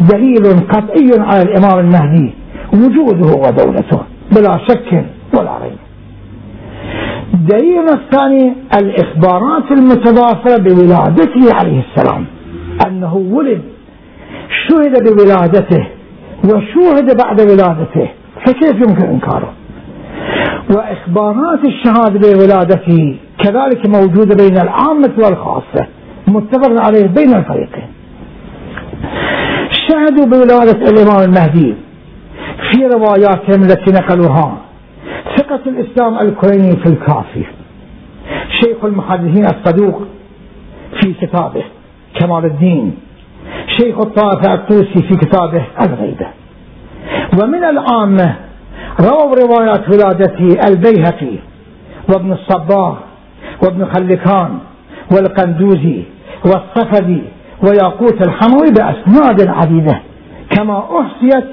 [0.00, 2.34] دليل قطعي على الإمام المهدي
[2.74, 4.00] وجوده ودولته
[4.32, 5.04] بلا شك
[5.38, 5.85] ولا ريب.
[7.34, 12.24] الدليل الثاني الإخبارات المتضافرة بولادته عليه السلام.
[12.86, 13.62] أنه ولد
[14.68, 15.86] شهد بولادته
[16.44, 18.08] وشوهد بعد ولادته.
[18.46, 19.52] فكيف يمكن إنكاره؟
[20.74, 25.86] وإخبارات الشهادة بولادته كذلك موجودة بين العامة والخاصة
[26.28, 27.88] متفق عليه بين الفريقين.
[29.88, 31.74] شهدوا بولادة الإمام المهدي
[32.72, 34.58] في رواياتهم التي نقلوها.
[35.36, 37.44] ثقة الإسلام الكويني في الكافي.
[38.60, 40.02] شيخ المحدثين الصدوق
[41.00, 41.64] في كتابه
[42.20, 42.94] كمال الدين.
[43.76, 46.26] شيخ الطائفة الطوسي في كتابه الغيبة.
[47.42, 48.36] ومن العامة
[49.00, 51.38] رووا روايات ولادته البيهقي
[52.08, 52.96] وابن الصباغ
[53.62, 54.58] وابن خلكان
[55.12, 56.02] والقندوزي
[56.44, 57.22] والصفدي
[57.62, 60.00] وياقوت الحموي بأسناد عديدة.
[60.50, 61.44] كما أحصيت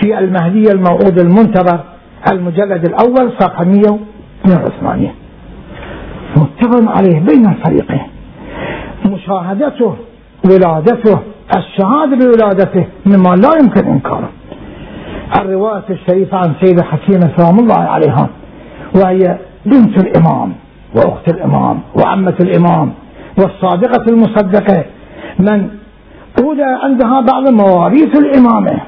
[0.00, 1.80] في المهدي الموعود المنتظر
[2.32, 5.10] المجلد الأول صفحة 182
[6.36, 8.06] متفق عليه بين الفريقين.
[9.04, 9.96] مشاهدته
[10.44, 11.18] ولادته
[11.56, 14.30] الشهادة بولادته مما لا يمكن إنكاره.
[15.40, 18.28] الرواية الشريفة عن سيدة حكيمة سلام الله عليها
[18.94, 20.52] وهي بنت الإمام
[20.96, 22.92] وأخت الإمام وعمة الإمام
[23.38, 24.84] والصادقة المصدقة.
[25.38, 25.68] من
[26.42, 28.80] أولى عندها بعض مواريث الإمامة.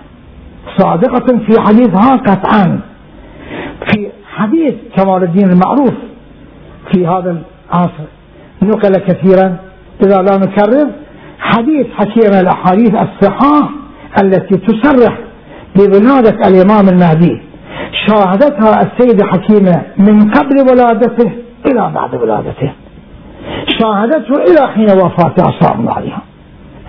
[0.79, 2.81] صادقة في حديثها قطعا.
[3.87, 5.95] في حديث كمال الدين المعروف
[6.93, 8.05] في هذا العصر.
[8.63, 9.57] نقل كثيرا
[10.05, 10.91] إذا لا نكرر
[11.39, 13.69] حديث حكيم الأحاديث الصحاح
[14.23, 15.19] التي تصرح
[15.77, 17.43] بولادة الإمام المهدي.
[18.07, 21.33] شاهدتها السيدة حكيمة من قبل ولادته
[21.67, 22.73] إلى بعد ولادته.
[23.81, 26.23] شاهدته إلى حين وفاته الله عليها.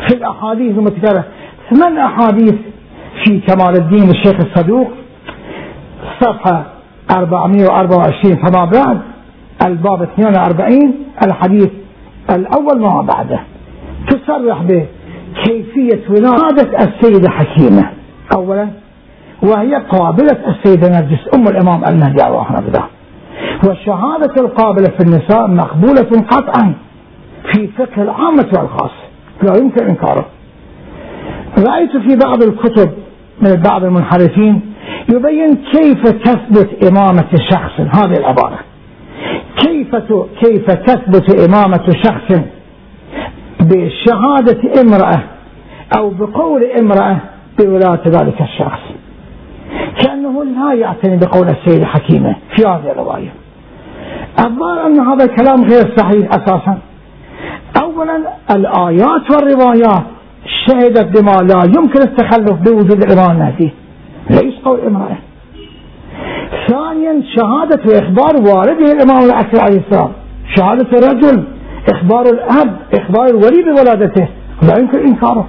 [0.08, 1.24] في الأحاديث المتكررة
[1.70, 2.56] ثمان أحاديث
[3.24, 4.92] في كمال الدين الشيخ الصدوق
[6.22, 6.66] صفحة
[7.12, 9.00] 424 فما بعد
[9.66, 10.94] الباب 42
[11.26, 11.70] الحديث
[12.30, 13.40] الأول ما بعده.
[14.10, 17.90] تصرح بكيفية ولادة السيدة حكيمة.
[18.36, 18.68] أولا
[19.44, 22.84] وهي قابلة السيدة نرجس أم الإمام المهدي الله نبذه
[23.68, 26.74] والشهادة القابلة في النساء مقبولة قطعا
[27.54, 28.92] في فقه العامة والخاص.
[29.44, 30.26] لا يمكن إنكاره.
[31.58, 32.92] رأيت في بعض الكتب
[33.42, 34.62] من بعض المنحرفين
[35.14, 38.60] يبين كيف تثبت إمامة شخص هذه العبارة
[39.58, 39.96] كيف
[40.44, 42.40] كيف تثبت إمامة شخص
[43.62, 45.24] بشهادة امرأة
[45.98, 47.18] أو بقول امرأة
[47.60, 48.80] بولاية ذلك الشخص.
[50.04, 53.34] كأنه لا يعتني بقول السيدة حكيمة في هذه الرواية.
[54.40, 56.78] الظاهر أن هذا الكلام غير صحيح أساسا.
[57.82, 58.18] أولا
[58.52, 60.04] الآيات والروايات
[60.68, 63.72] شهدت بما لا يمكن التخلف بوجود الإمام المهدي.
[64.30, 65.18] ليس قول امرأة؟
[66.68, 70.12] ثانيا شهادة وإخبار والده الإمام العسكري عليه السلام.
[70.56, 71.44] شهادة الرجل
[71.94, 74.28] إخبار الأب إخبار الولي بولادته.
[74.64, 75.48] لا يمكن إنكاره.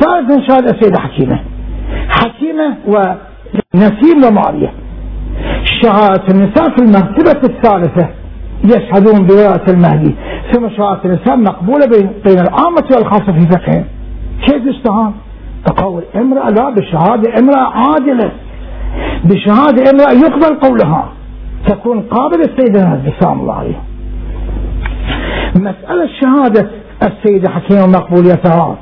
[0.00, 1.40] ثالثا شهادة السيدة حكيمة.
[2.08, 4.72] حكيمة ونسيم ومارية
[5.82, 8.08] شهادة النساء في المرتبة الثالثة.
[8.64, 10.14] يشهدون بولاية المهدي.
[10.52, 11.86] ثم شهادة النساء مقبولة
[12.24, 13.84] بين العامة والخاصة في فقههم.
[14.46, 15.12] كيف يستهان
[15.66, 18.30] تقول امرأة لا بشهادة امرأة عادلة.
[19.24, 21.08] بشهادة امرأة يقبل قولها.
[21.66, 23.80] تكون قابلة السيدة سلام الله عليه.
[25.56, 26.70] مسألة شهادة
[27.02, 28.76] السيدة حكيمة مقبوليتها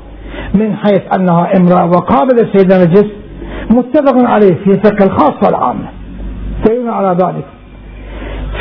[0.53, 3.05] من حيث أنها امرأة وقابلة السيدة نجس.
[3.69, 5.85] متفق عليه في فقه الخاص والعامة
[6.65, 7.45] دليل على ذلك.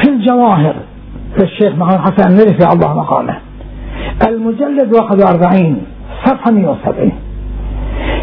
[0.03, 0.75] في الجواهر
[1.41, 3.39] للشيخ محمد حسن النرفي الله مقامه.
[4.29, 5.77] المجلد 41
[6.25, 7.13] صفحة 170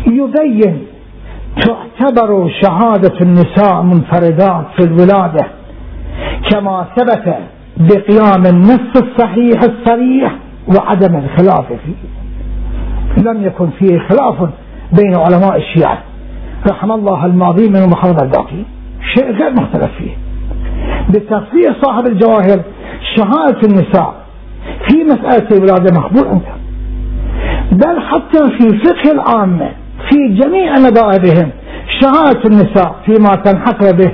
[0.07, 0.87] يبين
[1.61, 5.47] تعتبر شهادة النساء منفردات في الولادة
[6.51, 7.35] كما ثبت
[7.77, 10.35] بقيام النص الصحيح الصريح
[10.67, 12.09] وعدم الخلاف فيه.
[13.23, 14.49] لم يكن فيه خلاف
[14.93, 15.97] بين علماء الشيعة.
[16.71, 18.63] رحم الله الماضي من محمد الباقي.
[19.15, 20.17] شيء غير مختلف فيه.
[21.09, 22.63] بتصريح صاحب الجواهر
[23.15, 24.13] شهادة النساء
[24.87, 26.58] في مسألة الولادة مقبول عندها.
[27.71, 29.69] بل حتى في فقه العامة
[30.09, 31.49] في جميع مذاهبهم
[32.01, 34.11] شهادة النساء فيما تنحصر به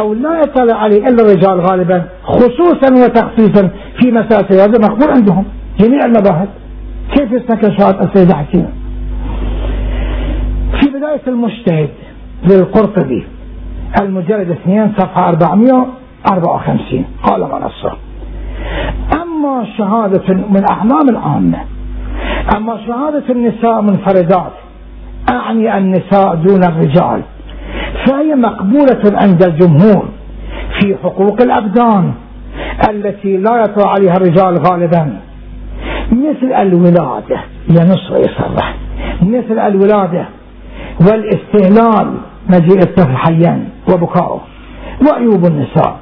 [0.00, 3.70] أو لا يطلع عليه إلا الرجال غالبا خصوصا وتخصيصا
[4.00, 5.44] في مسألة الولادة مقبول عندهم
[5.80, 6.48] جميع المذاهب.
[7.16, 8.68] كيف يستنكر شهادة السيدة حكيمة
[10.80, 11.88] في بداية المجتهد
[12.50, 13.26] للقرطبي
[14.00, 17.92] المجلد 2 صفحة 454 قال ما نصه
[19.22, 21.58] أما شهادة من أحلام العامة
[22.56, 24.52] أما شهادة النساء منفردات
[25.30, 27.22] أعني النساء دون الرجال
[28.06, 30.08] فهي مقبولة عند الجمهور
[30.80, 32.12] في حقوق الأبدان
[32.90, 35.18] التي لا يطلع عليها الرجال غالبا.
[36.12, 37.40] مثل الولادة
[37.70, 38.74] ينص ويصرح
[39.22, 40.28] مثل الولادة
[41.00, 42.14] والاستهلال
[42.48, 44.40] مجيء الطفل حيا وبكاؤه.
[45.10, 45.96] وعيوب النساء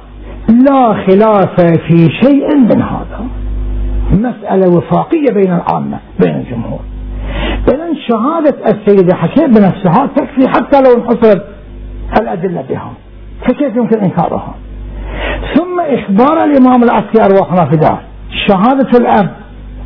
[0.49, 3.27] لا خلاف في شيء من هذا.
[4.11, 6.79] مسألة وفاقية بين العامة بين الجمهور.
[7.73, 11.45] إذا شهادة السيدة حكيم بنفسها تكفي حتى لو انحصرت
[12.21, 12.91] الأدلة بها
[13.41, 14.55] فكيف يمكن إنكارها؟
[15.55, 17.99] ثم إخبار الإمام العسكري أرواحنا فداه
[18.47, 19.29] شهادة الأب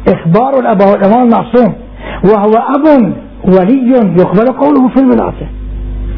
[0.08, 1.74] إخبار الأب هو الإمام المعصوم
[2.24, 3.14] وهو أب
[3.46, 5.48] ولي يقبل قوله في الولادة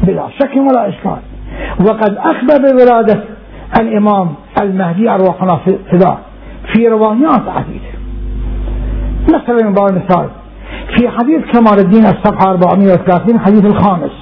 [0.02, 1.18] بلا شك ولا إشكال.
[1.80, 3.24] وقد أخبر بولادة
[3.80, 6.18] الإمام المهدي أرواحنا فداه
[6.72, 7.93] في روايات عديدة.
[9.28, 10.28] مثلا من باب المثال.
[10.96, 14.12] في حديث كمال الدين الصفحة 430 حديث الخامس.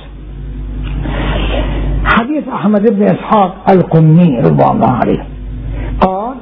[2.05, 5.27] حديث أحمد بن إسحاق القمي رضوان الله عليه.
[6.01, 6.35] قال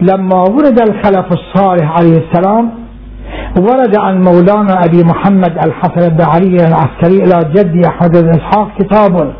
[0.00, 2.70] لما ورد الخلف الصالح عليه السلام
[3.58, 9.32] ورد عن مولانا أبي محمد الحسن بن علي العسكري إلى جدي أحمد بن إسحاق كتاب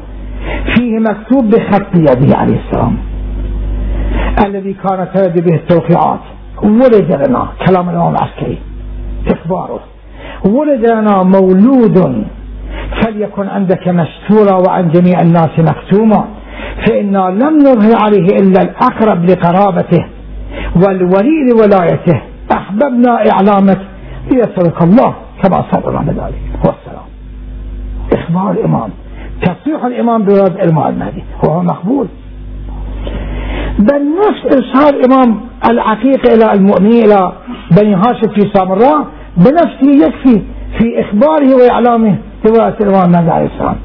[0.75, 2.97] فيه مكتوب بخط يده عليه السلام
[4.47, 6.21] الذي كانت ترد به التوقيعات.
[6.63, 8.59] ولد لنا كلام الإمام العسكري
[9.29, 9.81] إخباره.
[10.47, 12.25] ولد لنا مولود
[13.03, 16.25] فليكن عندك مستورا وعن جميع الناس مكتوما
[16.87, 20.07] فإنا لم نظهر عليه إلا الأقرب لقرابته
[20.77, 23.81] والولي لولايته أحببنا إعلامك
[24.31, 26.43] ليسرك الله كما صبر ذلك.
[26.57, 27.07] والسلام
[28.13, 28.91] إخبار الإمام.
[29.43, 31.25] تصريح الإمام بولاد الإمام المهدي.
[31.45, 32.07] وهو مقبول.
[33.79, 37.33] بل نفس إرسال الإمام العقيق إلى المؤمنين إلى
[37.71, 39.07] بني هاشم في سامراء
[39.37, 40.43] بنفسه يكفي
[40.79, 43.77] في إخباره وإعلامه بولاية الإمام المهدي عليه السلام.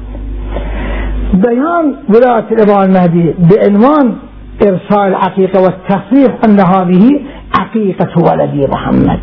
[1.34, 4.14] بيان ولاية الإمام المهدي بعنوان
[4.62, 7.20] إرسال العقيقة والتصريح أن هذه
[7.58, 9.20] عقيقة ولدي محمد.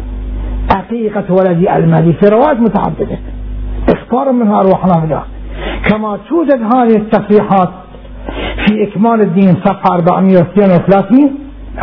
[0.76, 3.18] عقيقة ولدي المهدي في روايات متعددة.
[3.89, 5.24] اختار منها أرواحنا الله
[5.89, 7.70] كما توجد هذه التصريحات
[8.65, 11.32] في إكمال الدين صفحة 432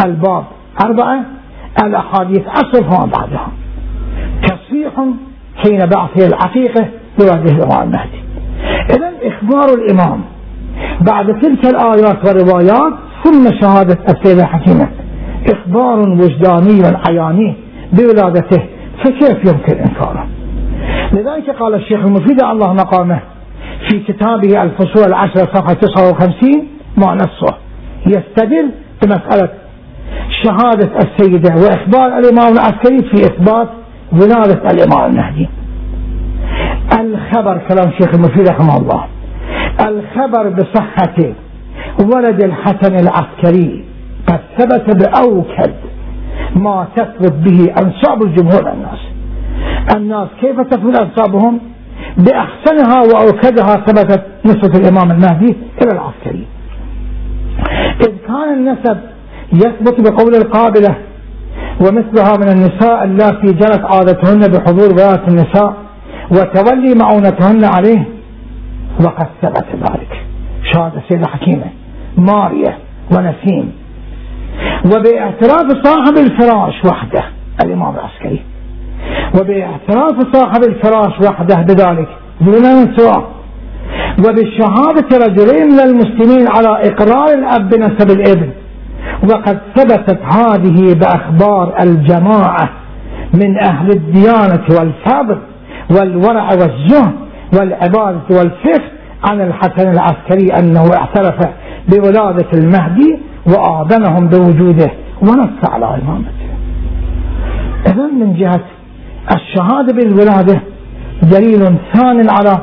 [0.04, 0.44] الباب
[0.84, 1.24] أربعة
[1.84, 3.48] الأحاديث أصلها بعدها.
[4.42, 4.92] تصريح
[5.56, 6.88] حين بعثه العقيقة
[7.18, 8.22] بوجه الإمام المهدي.
[8.90, 10.20] إذا إخبار الإمام.
[11.00, 12.92] بعد تلك الآيات والروايات
[13.24, 14.88] ثم شهادة السيدة الحكيمة
[15.52, 17.54] إخبار وجداني عياني
[17.92, 18.62] بولادته
[19.04, 20.26] فكيف يمكن إنكاره؟
[21.12, 23.20] لذلك قال الشيخ المفيد الله مقامه
[23.88, 27.56] في كتابه الفصول العشرة صفحة 59 مع نصه.
[28.06, 28.70] يستدل
[29.02, 29.48] بمسألة
[30.42, 33.68] شهادة السيدة وإخبار الإمام العسكري في إثبات
[34.12, 35.48] ولادة الإمام المهدي.
[37.00, 39.04] الخبر كلام الشيخ المفيد رحمه الله
[39.80, 41.16] الخبر بصحة
[42.14, 43.84] ولد الحسن العسكري
[44.26, 45.74] قد ثبت بأوكد
[46.56, 48.98] ما تثبت به أنساب الجمهور الناس.
[49.96, 51.60] الناس كيف تثبت أنسابهم
[52.16, 56.46] بأحسنها وأوكدها ثبتت نسبة الإمام المهدي إلى العسكري.
[58.00, 58.98] إذ كان النسب
[59.52, 60.96] يثبت بقول القابلة
[61.80, 65.74] ومثلها من النساء اللاتي جرت عادتهن بحضور ولاية النساء
[66.30, 68.04] وتولي معونتهن عليه
[69.00, 70.22] وقد ثبت ذلك.
[70.72, 71.66] شهادة السيدة حكيمة
[72.16, 72.78] ماريا
[73.16, 73.72] ونسيم.
[74.84, 77.24] وباعتراف صاحب الفراش وحده
[77.64, 78.42] الإمام العسكري.
[79.40, 82.08] وباعتراف صاحب الفراش وحده بذلك
[82.40, 83.24] دون من سواه
[84.18, 88.50] وبشهادة رجلين من المسلمين على إقرار الأب بنسب الإبن.
[89.30, 92.68] وقد ثبتت هذه بأخبار الجماعة
[93.34, 95.38] من أهل الديانة والفضل
[95.90, 97.12] والورع والزهد
[97.58, 98.82] والعبادة والفقه
[99.30, 101.48] عن الحسن العسكري أنه اعترف
[101.88, 104.90] بولادة المهدي وآذنهم بوجوده
[105.22, 106.42] ونص على إمامته.
[107.86, 108.60] إذا من جهة
[109.30, 110.60] الشهادة بالولادة
[111.22, 112.58] دليل ثان على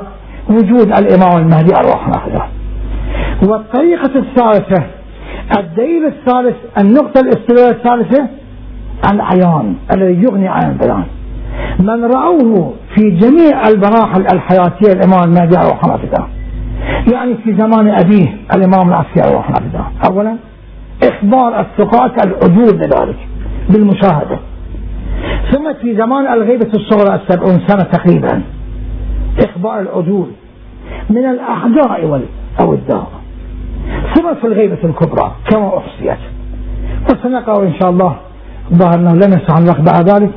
[0.50, 2.44] وجود الإمام المهدي أرواح ناخذة
[3.48, 4.84] والطريقة الثالثة
[5.58, 8.28] الدليل الثالث النقطة الاستدلال الثالثة
[9.12, 11.04] العيان الذي يغني عن البيان.
[11.80, 16.28] من رأوه في جميع المراحل الحياتية الإمام المهدي أرواح ناخذة
[17.14, 20.36] يعني في زمان أبيه الإمام العسكري أرواح ناخذة أولا
[21.04, 23.18] إخبار الثقات العدول بذلك
[23.70, 24.40] بالمشاهدة.
[25.52, 28.42] ثم في زمان الغيبة الصغرى السبعون سنة تقريبا
[29.40, 30.28] إخبار العدول
[31.10, 32.22] من الأعداء
[32.60, 33.08] أو الدار
[34.16, 36.20] ثم في الغيبة الكبرى كما أحصيت.
[37.12, 38.16] وسنقرأ إن شاء الله
[38.74, 40.30] ظهرنا لم يسع الوقت بعد ذلك.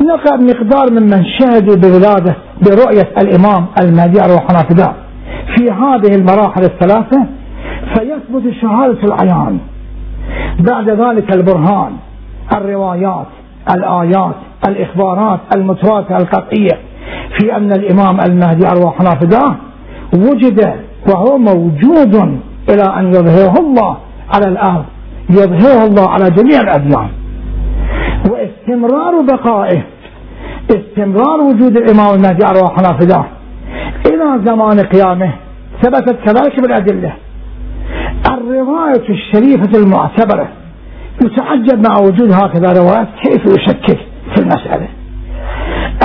[0.00, 4.94] نقرأ مقدار ممن شهدوا بولادة برؤية الإمام المهدي روح فداء
[5.56, 7.26] في هذه المراحل الثلاثة
[7.94, 9.58] فيثبت شهادة العيان.
[10.60, 11.92] بعد ذلك البرهان
[12.56, 13.26] الروايات
[13.70, 14.34] الآيات
[14.68, 16.78] الإخبارات المتواترة القطعية.
[17.38, 19.54] في أن الإمام المهدي أرواحنا فداه
[20.14, 20.74] وجد
[21.08, 22.14] وهو موجود
[22.68, 23.96] إلى أن يظهره الله
[24.34, 24.84] على الأرض
[25.30, 27.08] يظهره الله على جميع الأديان.
[28.30, 29.82] واستمرار بقائه
[30.70, 33.24] استمرار وجود الإمام المهدي أرواحنا فداه
[34.06, 35.32] إلى زمان قيامه
[35.82, 37.12] ثبتت كذلك بالأدلة.
[38.30, 40.48] الرواية الشريفة المعتبرة
[41.24, 43.98] يتعجب مع وجود هكذا روايات كيف يشكك
[44.34, 44.88] في المسألة؟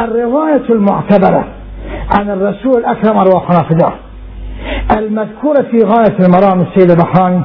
[0.04, 1.48] الرواية المعتبرة
[2.12, 3.94] عن الرسول الأكرم أرواح فداه
[4.98, 7.42] المذكورة في غاية المرام السيد البحراني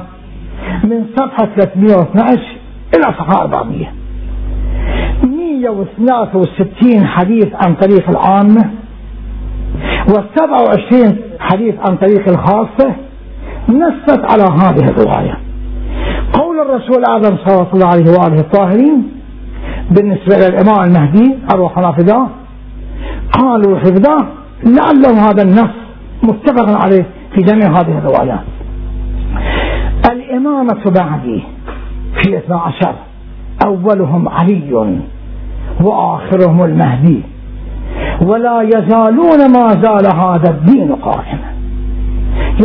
[0.83, 2.39] من صفحة 312
[2.95, 3.87] إلى صفحة 400
[5.23, 8.71] 163 حديث عن طريق العامة
[10.07, 10.95] و27
[11.39, 12.95] حديث عن طريق الخاصة
[13.69, 15.37] نصت على هذه الرواية.
[16.33, 19.11] قول الرسول الأعظم صلى الله عليه وآله الطاهرين
[19.91, 22.27] بالنسبة إلى الإمام المهدي أروح نافذة
[23.31, 24.27] قالوا حفظه
[24.63, 25.73] لعله هذا النص
[26.23, 28.43] متفق عليه في جميع هذه الروايات.
[30.11, 31.43] الإمامة بعدي
[32.23, 32.95] في 12
[33.65, 34.99] أولهم علي
[35.81, 37.23] وآخرهم المهدي
[38.21, 41.53] ولا يزالون ما زال هذا الدين قائما.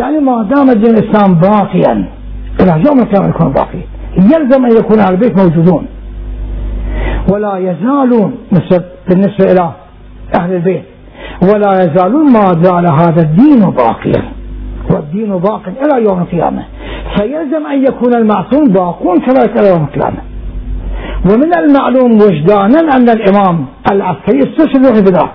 [0.01, 2.18] يعني ما دام الدين الإسلام باقيا
[2.61, 3.79] إلى يوم القيامة يكون باقي
[4.17, 5.87] يلزم أن يكون أهل البيت موجودون.
[7.33, 8.35] ولا يزالون
[9.09, 9.71] بالنسبة إلى
[10.41, 10.83] أهل البيت.
[11.43, 14.23] ولا يزالون ما زال هذا الدين باقيا.
[14.91, 16.65] والدين باق إلى يوم القيامة.
[17.17, 20.19] فيلزم أن يكون المعصوم باقون كذلك إلى يوم القيامة.
[21.31, 25.31] ومن المعلوم وجدانا أن الإمام العسكري استشهد في بداه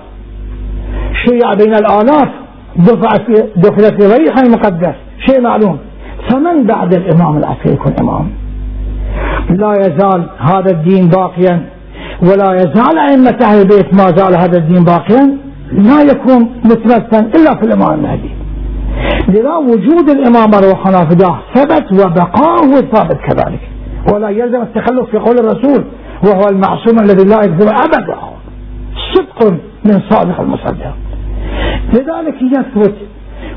[1.24, 2.28] شيع بين الآلاف.
[2.76, 4.94] دفعت دخلت ريحا المقدس.
[5.26, 5.78] شيء معلوم.
[6.30, 8.30] فمن بعد الإمام العسكري يكون إمام؟
[9.50, 11.66] لا يزال هذا الدين باقيا
[12.22, 15.36] ولا يزال أئمة أهل البيت ما زال هذا الدين باقيا
[15.72, 18.30] لا يكون متمثلا إلا في الإمام المهدي.
[19.28, 23.60] لذا وجود الإمام روحنا فداه ثبت وبقاؤه ثابت كذلك
[24.12, 25.84] ولا يلزم التخلف في قول الرسول
[26.24, 28.16] وهو المعصوم الذي لا يكذب أبدا.
[29.14, 29.50] صدق
[29.84, 30.94] من صادق المصدق.
[31.92, 32.94] لذلك يثبت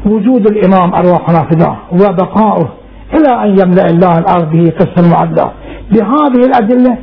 [0.05, 2.69] وجود الإمام أرواحنا فداه وبقاؤه
[3.13, 5.49] إلى أن يملأ الله الأرض به قسطا معدلا
[5.91, 6.97] بهذه الأدلة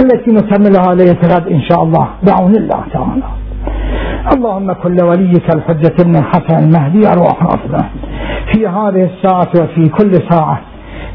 [0.00, 3.22] التي نكملها ليلة غد إن شاء الله بعون الله تعالى.
[4.34, 7.84] اللهم كل وليك الحجة ابن الحسن المهدي أرواحنا فداه
[8.52, 10.60] في هذه الساعة وفي كل ساعة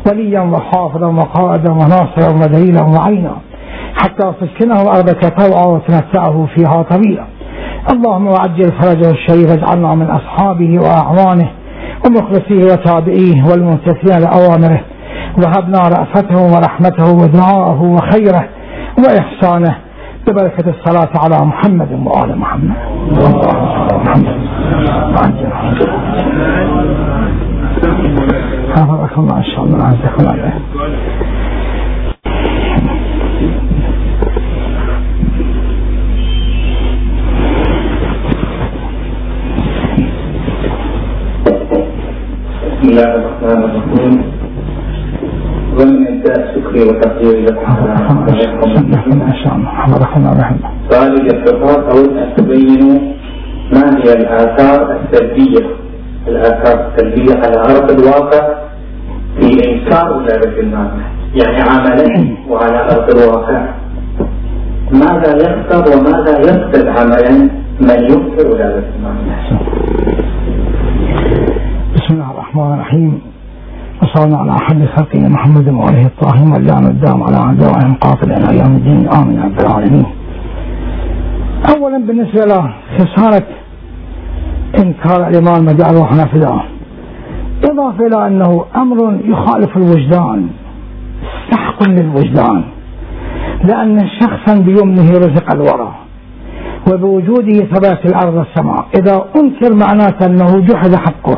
[0.07, 3.35] وليا وحافظا وقائدا وناصرا ودليلا وعينا.
[3.95, 7.23] حتى تسكنه أرضك طوعا وتمتعه فيها طويلا
[7.91, 11.49] اللهم وعجل فرجه الشريف اجعلنا من أصحابه وأعوانه
[12.05, 14.81] ومخلصيه وتابعيه والممتثلين لأوامره
[15.37, 18.45] وهبنا رأفته ورحمته ودعاءه وخيره
[18.97, 19.75] وإحسانه
[20.27, 22.75] ببركة الصلاة على محمد وآل محمد.
[24.05, 24.37] محمد
[29.17, 29.83] الله إن شاء الله.
[29.85, 30.53] عزك الله
[42.93, 44.13] الله الرحمن الرحيم
[45.77, 47.73] ومن ابداء شكري وتقديري لكم
[49.19, 52.99] ما شاء الله حفظكم الله رحمه سؤالي باختصار أود أن تبينوا
[53.73, 55.65] ما هي الآثار السلبية
[56.27, 58.43] الآثار السلبية على أرض الواقع
[59.39, 60.89] في إنكار ولادة المال
[61.35, 63.61] يعني عملا وعلى أرض الواقع
[64.91, 67.31] ماذا يخسر وماذا يفقد عملا
[67.81, 69.17] من ينكر ولادة المال
[72.13, 73.21] بسم الله الرحمن الرحيم.
[74.03, 79.09] وصلنا على أحد خلقه محمد وعليه الطاهر واللام الدام على أعدائهم قاتل إلى أيام الدين.
[79.09, 80.05] آمين رب العالمين.
[81.75, 83.47] أولا بالنسبة له خسارة
[84.79, 85.65] إنكار الإمام
[86.27, 86.63] في الله
[87.63, 90.47] إضافة إلى أنه أمر يخالف الوجدان
[91.51, 92.63] سحق للوجدان
[93.63, 95.91] لأن شخصا بيمنه رزق الورى
[96.91, 101.37] وبوجوده ثبات الأرض والسماء إذا أنكر معناته أنه جحد حقه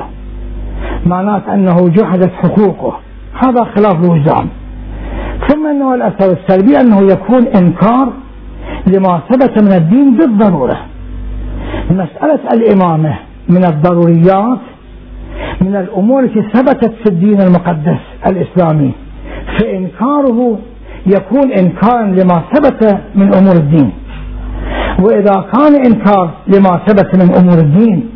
[1.06, 2.98] معناته أنه جحدت حقوقه.
[3.46, 4.48] هذا خلاف الوجدان
[5.48, 8.14] ثم أنه الأثر السلبي أنه يكون إنكار
[8.88, 10.78] لما ثبت من الدين بالضرورة.
[11.92, 13.16] مسألة الإمامة
[13.50, 14.60] من الضروريات
[15.62, 18.92] من الأمور التي ثبتت في الدين المقدس الإسلامي.
[19.60, 20.60] فإنكاره
[21.06, 23.92] يكون إنكارا لما ثبت من أمور الدين.
[25.00, 28.10] وإذا كان إنكار لما ثبت من أمور الدين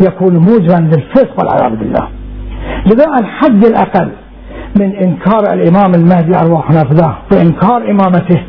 [0.00, 2.08] يكون موجبا للفسق والعياذ بالله.
[2.86, 4.08] لذا الحد الأقل
[4.76, 8.42] من إنكار الإمام المهدي أرواحنا فداه وإنكار إمامته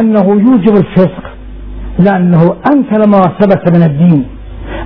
[0.00, 1.22] أنه يوجب الفسق
[1.98, 4.26] لأنه أنكر ما ثبت من الدين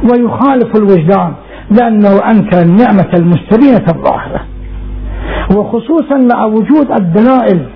[0.02, 1.32] ويخالف الوجدان
[1.70, 4.40] لأنه أنكر النعمة المستبينة الظاهرة.
[5.56, 7.66] وخصوصا مع وجود الدلائل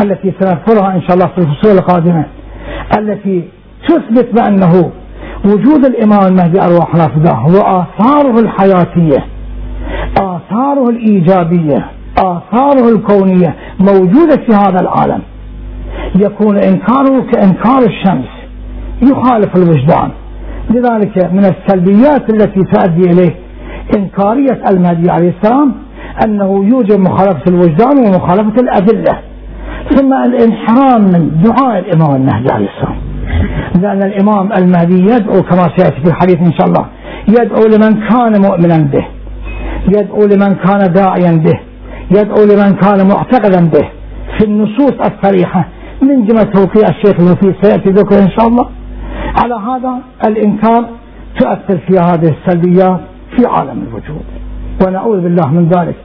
[0.00, 2.24] التي سنذكرها إن شاء الله في الفصول القادمة
[2.98, 3.44] التي
[3.88, 4.90] تثبت بأنه
[5.44, 9.24] وجود الإمام المهدي أرواحنا فداه وآثاره الحياتية
[10.18, 11.86] آثاره الإيجابية
[12.18, 15.22] آثاره الكونية موجودة في هذا العالم.
[16.14, 18.28] يكون إنكاره كإنكار الشمس
[19.02, 20.10] يخالف الوجدان.
[20.70, 23.34] لذلك من السلبيات التي تؤدي إليه
[23.96, 25.74] إنكارية المهدي عليه السلام
[26.24, 29.18] أنه يوجد مخالفة الوجدان ومخالفة الأدلة.
[29.90, 32.96] ثم الانحرام من دعاء الإمام المهدي عليه السلام.
[33.82, 36.86] لأن الإمام المهدي يدعو كما سيأتي في الحديث إن شاء الله
[37.28, 39.06] يدعو لمن كان مؤمنا به.
[39.88, 41.60] يدعو لمن كان داعيا به
[42.20, 43.88] يدعو لمن كان معتقدا به.
[44.38, 45.68] في النصوص الصريحة
[46.02, 48.68] من جملة توقيع الشيخ المفيد سيأتي ذكر إن شاء الله.
[49.42, 50.84] على هذا الإنكار
[51.40, 53.00] تؤثر في هذه السلبيات
[53.36, 54.24] في عالم الوجود.
[54.86, 55.96] ونعوذ بالله من ذلك.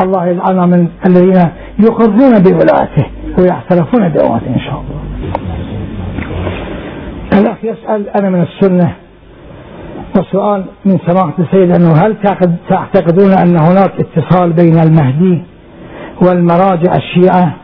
[0.00, 1.48] الله يجعلنا من الذين
[1.78, 3.06] يقرون بولايته
[3.38, 5.00] ويعترفون بأمته إن شاء الله.
[7.40, 8.92] الأخ يسأل أنا من السنة.
[10.18, 12.16] وسؤال من سماحة السيد أنه هل
[12.68, 15.42] تعتقدون أن هناك اتصال بين المهدي
[16.22, 17.54] والمراجع الشيعة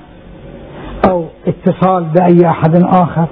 [1.10, 3.26] أو اتصال بأي أحد آخر؟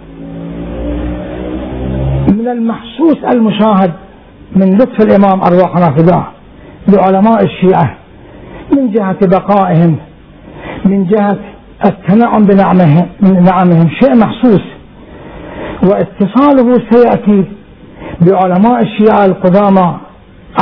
[2.33, 3.93] من المحسوس المشاهد
[4.57, 6.27] من لطف الإمام أرواحنا فداه
[6.89, 7.97] لعلماء الشيعة
[8.73, 9.97] من جهة بقائهم
[10.85, 11.39] من جهة
[11.87, 14.63] التنعم بنعمهم نعمهم شيء محسوس.
[15.83, 17.45] واتصاله سيأتي
[18.21, 19.97] بعلماء الشيعة القدامى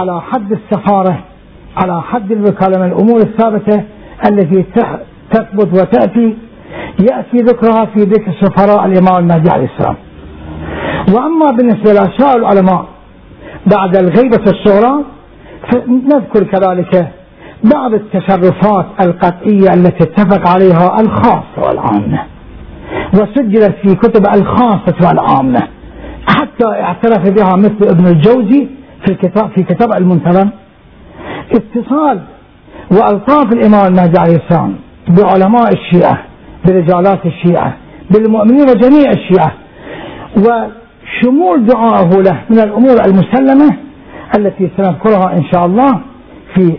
[0.01, 1.19] على حد السفارة
[1.77, 3.83] على حد الوكالة من الأمور الثابتة
[4.29, 4.65] التي
[5.31, 6.37] تثبت وتأتي
[7.01, 9.97] يأتي ذكرها في ذكر سفراء الإمام المهدي عليه السلام.
[11.15, 12.87] وأما بالنسبة لأشياء العلماء
[13.67, 15.05] بعد الغيبة الصغرى
[15.73, 17.09] فنذكر كذلك
[17.75, 22.19] بعض التصرفات القطعية التي اتفق عليها الخاصة والعامة
[23.15, 25.63] وسجلت في كتب الخاصة والعامة.
[26.27, 28.67] حتى اعترف بها مثل ابن الجوزي
[29.05, 30.49] في الكتاب في كتاب المنتظم
[31.53, 32.21] اتصال
[32.91, 34.75] وألطاف الإمام المهدي عليه السلام
[35.09, 36.19] بعلماء الشيعة
[36.67, 37.77] برجالات الشيعة
[38.11, 39.53] بالمؤمنين وجميع الشيعة
[40.37, 43.77] وشمول دعائه له من الأمور المسلمة
[44.39, 46.01] التي سنذكرها إن شاء الله
[46.55, 46.73] في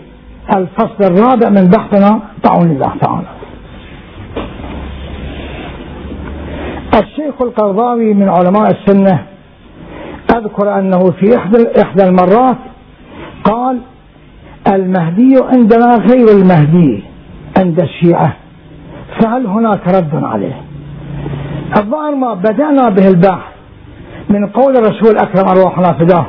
[0.56, 3.26] الفصل الرابع من بحثنا بعون الله تعالى.
[6.94, 9.22] الشيخ القرضاوي من علماء السنة
[10.36, 12.56] أذكر أنه في إحدى إحدى المرات
[13.44, 13.80] قال
[14.74, 17.02] المهدي عندنا غير المهدي
[17.58, 18.36] عند الشيعة
[19.20, 20.60] فهل هناك رد عليه؟
[21.76, 23.52] الظاهر ما بدأنا به البحث
[24.30, 26.26] من قول الرسول الأكرم أرواحنا فداه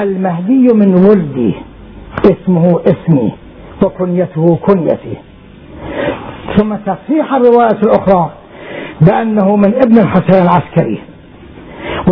[0.00, 1.54] المهدي من ولدي
[2.24, 3.32] اسمه اسمي
[3.82, 5.16] وكنيته كنيتي.
[6.56, 8.30] ثم تصحيح الرواية الأخرى
[9.00, 11.00] بأنه من ابن الحسين العسكري.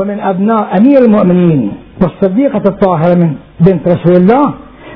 [0.01, 1.73] ومن أبناء أمير المؤمنين
[2.03, 4.55] والصديقة الطاهرة من بنت رسول الله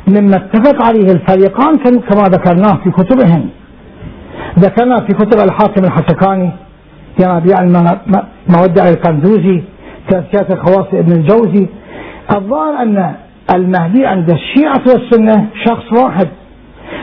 [0.09, 3.49] مما اتفق عليه الفريقان كما ذكرناه في كتبهم.
[4.59, 6.51] ذكرنا في كتب الحاكم الحسكاني
[7.20, 9.62] ينابيع المودع القندوزي
[10.09, 11.66] تزكية الخواص ابن الجوزي.
[12.36, 13.14] الظاهر أن
[13.55, 16.28] المهدي عند الشيعة والسنة شخص واحد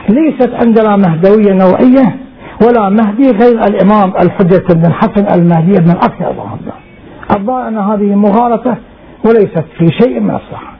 [0.08, 2.16] ليست عندنا مهدوية نوعية
[2.62, 6.85] ولا مهدي غير الإمام الحجة بن الحسن المهدي بن الأكثر الله.
[7.30, 8.76] الظاهر أن هذه مغالطة
[9.24, 10.76] وليست في شيء من الصحة.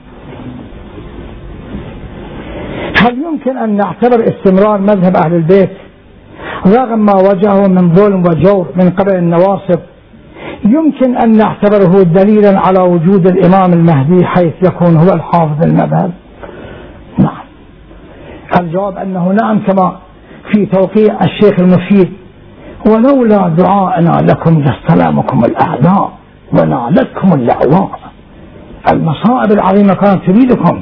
[3.01, 5.71] هل يمكن أن نعتبر استمرار مذهب أهل البيت
[6.67, 9.79] رغم ما واجهه من ظلم وجور من قبل النواصب؟
[10.65, 16.11] يمكن أن نعتبره دليلا على وجود الإمام المهدي حيث يكون هو الحافظ المذهب؟
[17.17, 17.43] نعم.
[18.59, 19.95] الجواب أنه نعم كما
[20.51, 22.13] في توقيع الشيخ المفيد.
[22.89, 26.11] ولولا دعائنا لكم لاستلامكم الأعداء.
[26.53, 27.99] ونالتكم اللعواء
[28.93, 30.81] المصائب العظيمة كانت تريدكم.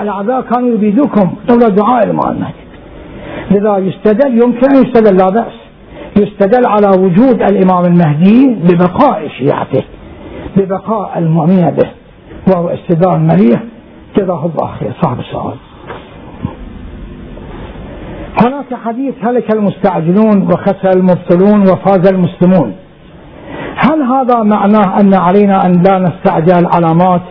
[0.00, 2.52] الأعداء كانوا يريدوكم لولا دعاء المهدي
[3.50, 5.52] لذا يستدل يمكن أن يستدل لا بأس.
[6.16, 9.84] يستدل على وجود الإمام المهدي ببقاء شيعته
[10.56, 11.90] ببقاء المؤمنين به
[12.48, 13.62] وهو استدلال مليح.
[14.16, 14.92] جزاه الله خير.
[15.02, 15.54] صاحب السؤال.
[18.42, 22.72] هناك حديث هلك المستعجلون وخسر المبطلون وفاز المسلمون.
[23.78, 27.22] هل هذا معناه أن علينا أن لا نستعجل علامات؟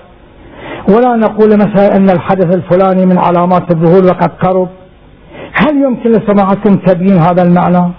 [0.90, 4.68] ولا نقول مثلا أن الحدث الفلاني من علامات الظهور وقد قرب.
[5.54, 7.92] هل يمكن لسماعتكم تبيين هذا المعنى؟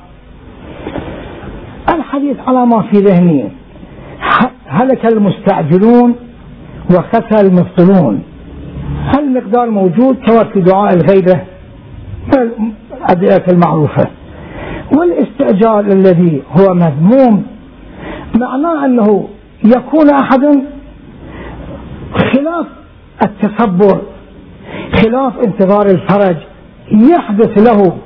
[1.95, 3.51] الحديث على ما في ذهني.
[4.67, 6.15] هلك المستعجلون
[6.91, 8.23] وخسر المبطلون
[9.19, 11.41] المقدار موجود؟ كما في دعاء الغيبة.
[12.97, 14.05] الأدعية المعروفة.
[14.97, 17.58] والاستعجال الذي هو مذموم
[18.35, 19.29] معناه أنه
[19.65, 20.63] يكون أحد
[22.15, 22.67] خلاف
[23.23, 24.01] التصبر
[24.93, 26.37] خلاف انتظار الفرج
[26.91, 27.97] يحدث له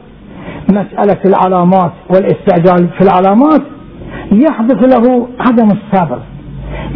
[0.68, 3.62] مسألة العلامات والاستعجال في العلامات
[4.32, 6.18] يحدث له عدم الصبر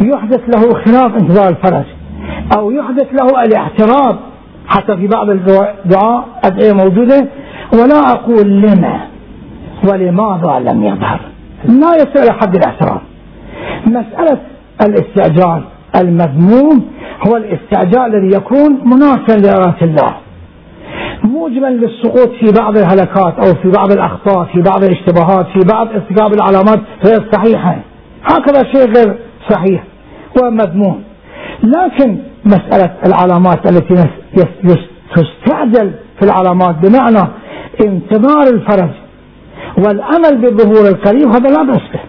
[0.01, 1.85] يحدث له خلاف انتظار الفرج
[2.57, 4.15] أو يحدث له الاعتراض
[4.67, 7.27] حتى في بعض الدعاء أدعية موجودة
[7.73, 8.99] ولا أقول لما
[9.89, 11.19] ولماذا لم يظهر.
[11.65, 13.01] لا يسأل حد الاعتراض.
[13.85, 14.37] مسألة
[14.81, 15.63] الاستعجال
[15.95, 16.85] المذموم
[17.27, 20.15] هو الاستعجال الذي يكون منافيا لإرادة الله.
[21.23, 26.33] موجبا للسقوط في بعض الهلكات أو في بعض الأخطاء في بعض الاشتباهات في بعض ارتكاب
[26.33, 27.79] العلامات غير صحيحة.
[28.23, 29.17] هكذا شيء غير
[29.49, 29.83] صحيح
[30.41, 31.03] ومذموم.
[31.63, 34.09] لكن مسألة العلامات التي
[35.15, 37.29] تستعجل في العلامات بمعنى
[37.85, 38.89] انتظار الفرج
[39.77, 41.99] والأمل بالظهور القريب هذا لا بأس به.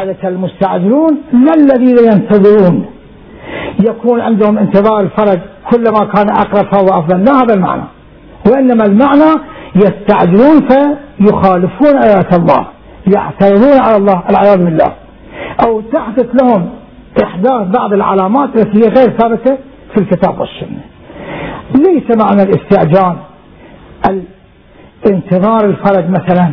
[0.00, 2.86] هذا المستعجلون لا الذين ينتظرون؟
[3.80, 5.38] يكون عندهم انتظار الفرج
[5.70, 7.24] كلما كان أقرب فهو أفضل.
[7.24, 7.82] لا هذا المعنى؟
[8.50, 9.42] وإنما المعنى
[9.76, 12.66] يستعجلون فيخالفون آيات الله
[13.16, 14.92] يعترضون على الله العياذ بالله.
[15.66, 16.70] أو تحدث لهم
[17.24, 19.58] إحداث بعض العلامات التي هي غير ثابتة
[19.94, 20.80] في الكتاب والسنة.
[21.74, 23.16] ليس معنى الاستعجال
[25.10, 26.52] انتظار الفرج مثلا.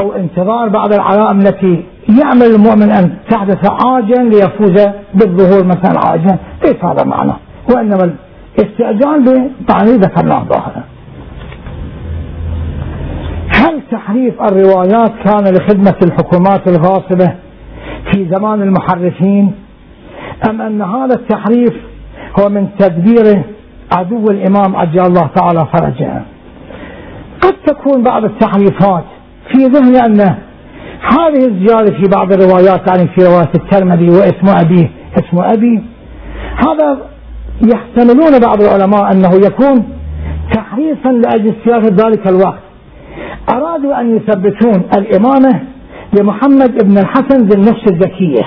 [0.00, 1.84] أو انتظار بعض العلائم التي
[2.22, 6.38] يعمل المؤمن أن تحدث عاجلا ليفوز بالظهور مثلا عاجلا.
[6.64, 7.32] ليس هذا معنى.
[7.74, 8.14] وإنما
[8.58, 9.24] الاستعجال
[9.68, 10.84] بمعنى ذكرناه ظاهرا.
[13.48, 17.32] هل تحريف الروايات كان لخدمة الحكومات الغاصبة
[18.12, 19.52] في زمان المحرفين؟
[20.50, 21.74] أم أن هذا التحريف
[22.40, 23.42] هو من تدبير
[23.92, 26.22] عدو الإمام عجل الله تعالى فرجه؟
[27.40, 29.04] قد تكون بعض التحريفات
[29.52, 30.20] في ذهني أن
[31.00, 35.82] هذه الزيادة في بعض الروايات يعني في رواية الترمذي واسم أبيه اسم أبي
[36.56, 36.98] هذا
[37.74, 39.88] يحتملون بعض العلماء أنه يكون
[40.54, 42.58] تحريفا لأجل سياسة ذلك الوقت.
[43.50, 45.60] أرادوا أن يثبتون الإمامة
[46.18, 48.42] لمحمد بن الحسن ذي النفس الزكية.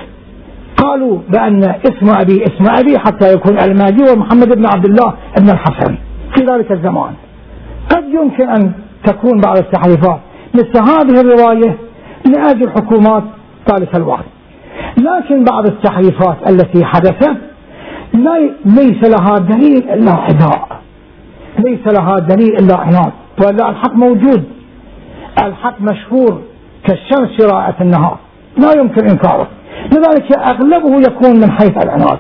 [0.78, 5.96] قالوا بأن اسم أبي اسم أبي حتى يكون المهدي ومحمد بن عبد الله بن الحسن
[6.36, 7.14] في ذلك الزمان.
[7.90, 8.72] قد يمكن أن
[9.06, 10.20] تكون بعض التحريفات.
[10.54, 11.78] مثل هذه الرواية
[12.26, 13.24] لأجل حكومات
[13.72, 14.26] ذلك الوقت
[14.98, 17.38] لكن بعض التحريفات التي حدثت
[18.66, 20.80] ليس لها دليل إلا عداء
[21.60, 23.12] ليس لها دليل إلا عناد.
[23.42, 24.44] ولا الحق موجود.
[25.44, 26.42] الحق مشهور
[26.84, 28.18] كالشمس في رائعة النهار.
[28.58, 29.48] لا يمكن إنكاره.
[29.92, 32.20] لذلك أغلبه يكون من حيث العناد.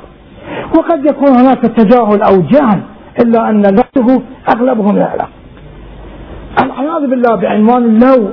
[0.77, 2.81] وقد يكون هناك تجاهل أو جهل
[3.21, 4.21] إلا أن ذاته
[4.55, 5.38] أغلبه من العلاقة
[6.63, 8.29] العياذ بالله بعنوان لو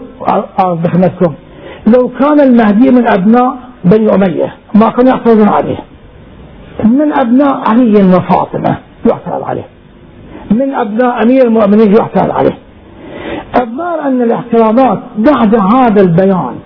[0.74, 1.34] بحمدكم
[1.94, 5.78] لو كان المهدي من أبناء بني أمية ما كانوا يعترضون عليه.
[6.84, 8.78] من أبناء علي وفاطمة
[9.10, 9.66] يعترض عليه.
[10.50, 12.58] من أبناء أمير المؤمنين يعترض عليه.
[13.62, 16.56] الظاهر أن الاعتراضات بعد هذا البيان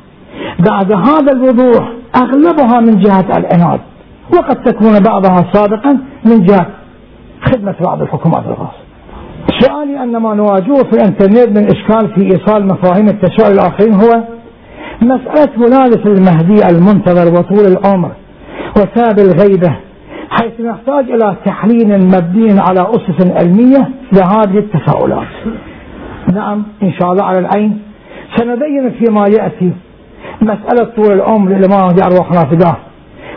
[0.59, 3.81] بعد هذا الوضوح أغلبها من جهة العناد.
[4.35, 6.67] وقد تكون بعضها سابقا من جهة
[7.53, 8.90] خدمة بعض الحكومات الخاصة.
[9.61, 14.23] سؤالي أن ما نواجهه في الانترنت من إشكال في إيصال مفاهيم التشاؤم الآخرين هو
[15.03, 18.11] مسألة ولادة المهدي المنتظر وطول العمر
[18.77, 19.77] وساب الغيبة
[20.31, 25.27] حيث نحتاج إلى تحليل مبني على أسس علمية لهذه التساؤلات.
[26.33, 27.79] نعم إن شاء الله على العين.
[28.37, 29.73] سنبين فيما يأتي
[30.43, 32.77] مسألة طول العمر للإمام أرواحنا فداه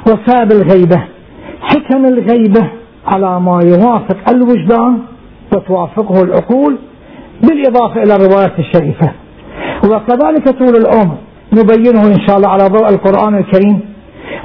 [0.08, 1.04] وسبب الغيبة
[1.62, 2.70] حكم الغيبة
[3.08, 5.00] على ما يوافق الوجدان
[5.56, 6.78] وتوافقه العقول
[7.42, 9.12] بالإضافة إلى الروايات الشريفة.
[9.86, 11.16] وكذلك طول العمر
[11.54, 13.80] نبينه إن شاء الله على ضوء القرآن الكريم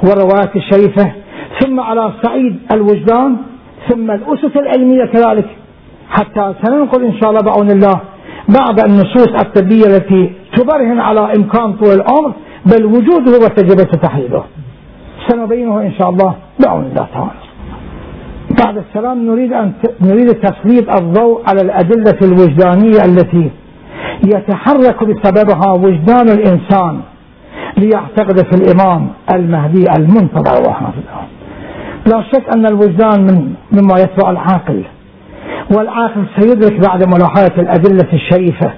[0.03, 1.11] والروايات الشريفة
[1.59, 3.37] ثم على صعيد الوجدان
[3.89, 5.45] ثم الأسس العلمية كذلك
[6.09, 7.99] حتى سننقل إن شاء الله بعون الله
[8.59, 12.33] بعض النصوص الطبية التي تبرهن على إمكان طول العمر
[12.65, 14.43] بل وجوده وتجربة تحليله
[15.27, 16.35] سنبينه إن شاء الله
[16.65, 17.48] بعون الله تعالى.
[18.49, 19.71] بعد السلام نريد أن
[20.01, 23.51] نريد تسليط الضوء على الأدلة الوجدانية التي
[24.25, 27.01] يتحرك بسببها وجدان الإنسان
[27.77, 31.19] ليعتقد في الإمام المهدي المنتظر وحافظه
[32.05, 34.83] لا شك أن الوجدان من مما يتبع العاقل
[35.77, 38.71] والعاقل سيدرك بعد ملاحظة الأدلة الشريفة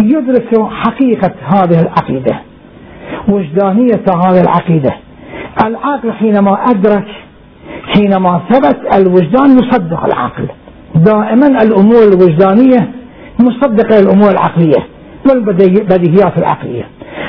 [0.00, 2.38] يدرك حقيقة هذه العقيدة
[3.28, 4.90] وجدانية هذه العقيدة.
[5.66, 7.06] العقل حينما أدرك
[7.86, 10.46] حينما ثبت الوجدان يصدق العقل.
[10.94, 12.90] دائما الأمور الوجدانية
[13.40, 14.86] مصدقة للأمور العقلية
[15.28, 16.84] والبديهيات العقلية.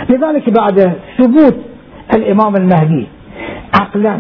[0.10, 1.56] لذلك بعد ثبوت
[2.16, 3.08] الإمام المهدي
[3.82, 4.20] عقلا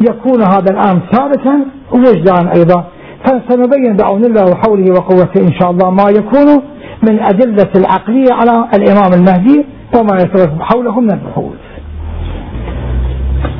[0.00, 2.84] يكون هذا الآن ثابتا وجدان أيضا
[3.24, 6.62] فسنبين بعون الله وحوله وقوته إن شاء الله ما يكون
[7.08, 9.64] من أدلة العقلية على الإمام المهدي
[9.98, 11.65] وما يترتب حوله من البحوث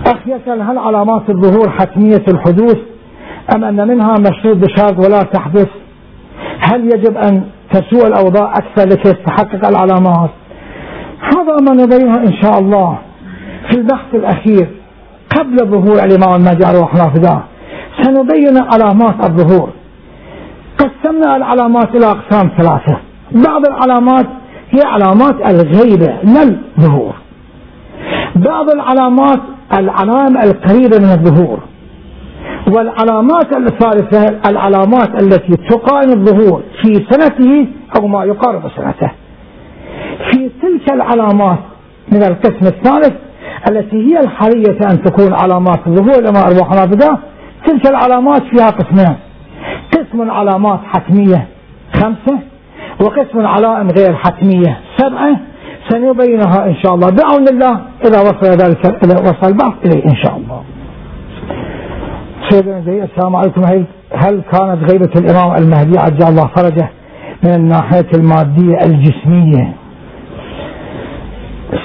[0.07, 2.79] أخ يسأل هل علامات الظهور حتمية الحدوث؟
[3.57, 5.69] أم أن منها مشروط بشرط ولا تحدث؟
[6.61, 7.43] هل يجب أن
[7.73, 10.31] تسوء الأوضاع أكثر لكي تتحقق العلامات؟
[11.21, 12.99] هذا ما نبينه إن شاء الله.
[13.71, 14.69] في البحث الأخير
[15.39, 17.43] قبل ظهور الإمام المهدي عليه فداه
[18.03, 19.71] سنبين علامات الظهور.
[20.79, 22.99] قسمنا العلامات إلى أقسام ثلاثة.
[23.33, 24.27] بعض العلامات
[24.71, 27.15] هي علامات الغيبة لا الظهور
[28.37, 29.41] بعض العلامات
[29.73, 31.59] العلامة القريبة من الظهور.
[32.69, 37.67] والعلامات الثالثة العلامات التي تقارن الظهور في سنته
[37.99, 39.11] أو ما يقارب سنته.
[40.31, 41.59] في تلك العلامات
[42.12, 43.12] من القسم الثالث
[43.71, 47.19] التي هي الحرية أن تكون علامات الظهور لما أرواحنا بدا
[47.67, 49.14] تلك العلامات فيها قسمان
[49.93, 51.47] قسم علامات حتمية
[51.95, 52.39] خمسة
[53.01, 55.37] وقسم علائم غير حتمية سبعة
[55.89, 60.37] سنبينها إن شاء الله بعون الله إذا وصل ذلك إذا وصل البحث إليه إن شاء
[60.37, 60.62] الله.
[62.49, 63.62] سيدنا زي السلام عليكم.
[64.12, 66.89] هل كانت غيبة الإمام المهدي عجل الله فرجه
[67.45, 69.72] من الناحية المادية الجسمية؟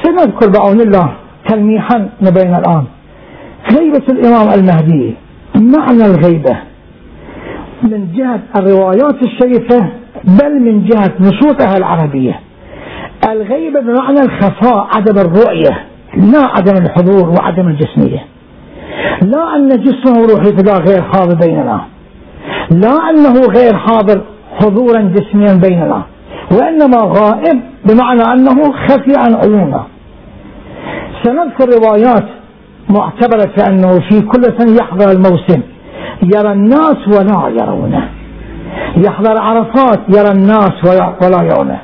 [0.03, 1.13] سنذكر بعون الله
[1.49, 2.83] تلميحا نبين الآن.
[3.77, 5.15] غيبة الإمام المهدي
[5.55, 6.57] معنى الغيبة
[7.83, 9.89] من جهة الروايات الشريفة
[10.23, 12.39] بل من جهة نصوصها العربية.
[13.29, 15.85] الغيبة بمعنى الخفاء عدم الرؤية
[16.17, 18.25] لا عدم الحضور وعدم الجسمية.
[19.21, 21.81] لا أن جسمه روحي فلا غير حاضر بيننا.
[22.71, 24.21] لا أنه غير حاضر
[24.59, 26.03] حضورا جسميا بيننا.
[26.51, 29.83] وإنما غائب بمعنى أنه خفي عن عيوننا
[31.23, 32.25] سنذكر روايات
[32.89, 35.61] معتبرة أنه في كل سنة يحضر الموسم.
[36.35, 38.09] يرى الناس ولا يرونه.
[38.97, 40.71] يحضر عرفات يرى الناس
[41.21, 41.81] ولا يرونه.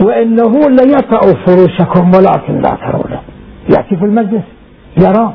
[0.00, 3.20] وإنه ليطأ فروشكم ولكن لا ترونه.
[3.70, 4.42] يأتي في المجلس
[5.00, 5.34] يرى.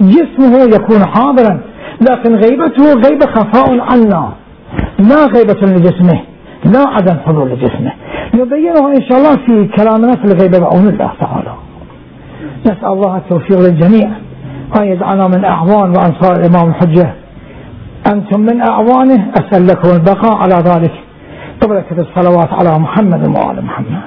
[0.00, 1.60] جسمه يكون حاضرا
[2.10, 4.32] لكن غيبته غيبة خفاء عنا.
[4.98, 6.20] لا غيبة لجسمه
[6.64, 7.92] لا عدم حضور لجسمه.
[8.34, 11.54] نبينه إن شاء الله في كلامنا في الغيبة بعون الله تعالى.
[12.66, 14.10] نسأل الله التوفيق للجميع
[14.76, 17.14] أن يجعلنا من أعوان وأنصار الإمام الحجة
[18.12, 20.92] أنتم من أعوانه أسأل لكم البقاء على ذلك.
[21.62, 24.02] قبل الصلوات على محمد وآل محمد.